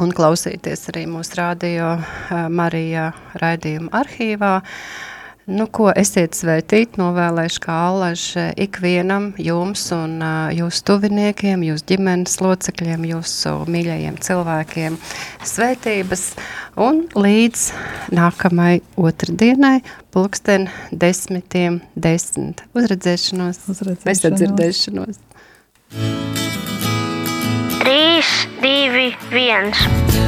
Un 0.00 0.12
klausīties 0.14 0.86
arī 0.92 1.06
mūsu 1.10 1.40
radio 1.40 1.96
uh, 1.96 2.46
Marija 2.52 3.10
raidījuma 3.40 3.92
arhīvā. 4.04 4.54
Uh, 4.60 5.13
Nu, 5.44 5.66
ko 5.68 5.90
esiet 5.92 6.32
svētīt, 6.32 6.94
novēlēšu 6.96 7.60
kā 7.66 7.74
allaži 7.90 8.46
ikvienam 8.64 9.26
jums 9.36 9.82
un 9.92 10.14
uh, 10.24 10.48
jūsu 10.56 10.80
tuviniekiem, 10.88 11.60
jūsu 11.68 11.84
ģimenes 11.90 12.38
locekļiem, 12.40 13.04
jūsu 13.10 13.52
mīļajiem 13.68 14.16
cilvēkiem 14.24 14.96
svētības 15.44 16.22
un 16.80 17.02
līdz 17.12 17.66
nākamai 18.16 18.78
otrdienai 18.96 19.82
pulksten 20.16 20.70
desmitiem 20.88 21.82
desmit. 21.92 22.64
Uzredzēšanos, 22.72 23.60
Uzredzēšanos. 23.68 24.08
nesadzirdēšanos. 24.08 25.20
3, 27.84 28.24
2, 28.64 29.12
1 29.28 30.24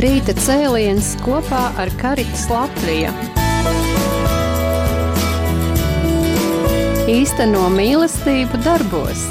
Rīta 0.00 0.32
cēliens 0.40 1.12
kopā 1.20 1.66
ar 1.76 1.92
Karitas 2.00 2.48
Latviju. 2.48 3.41
Īsteno 7.10 7.64
mīlestību 7.74 8.60
darbos. 8.62 9.24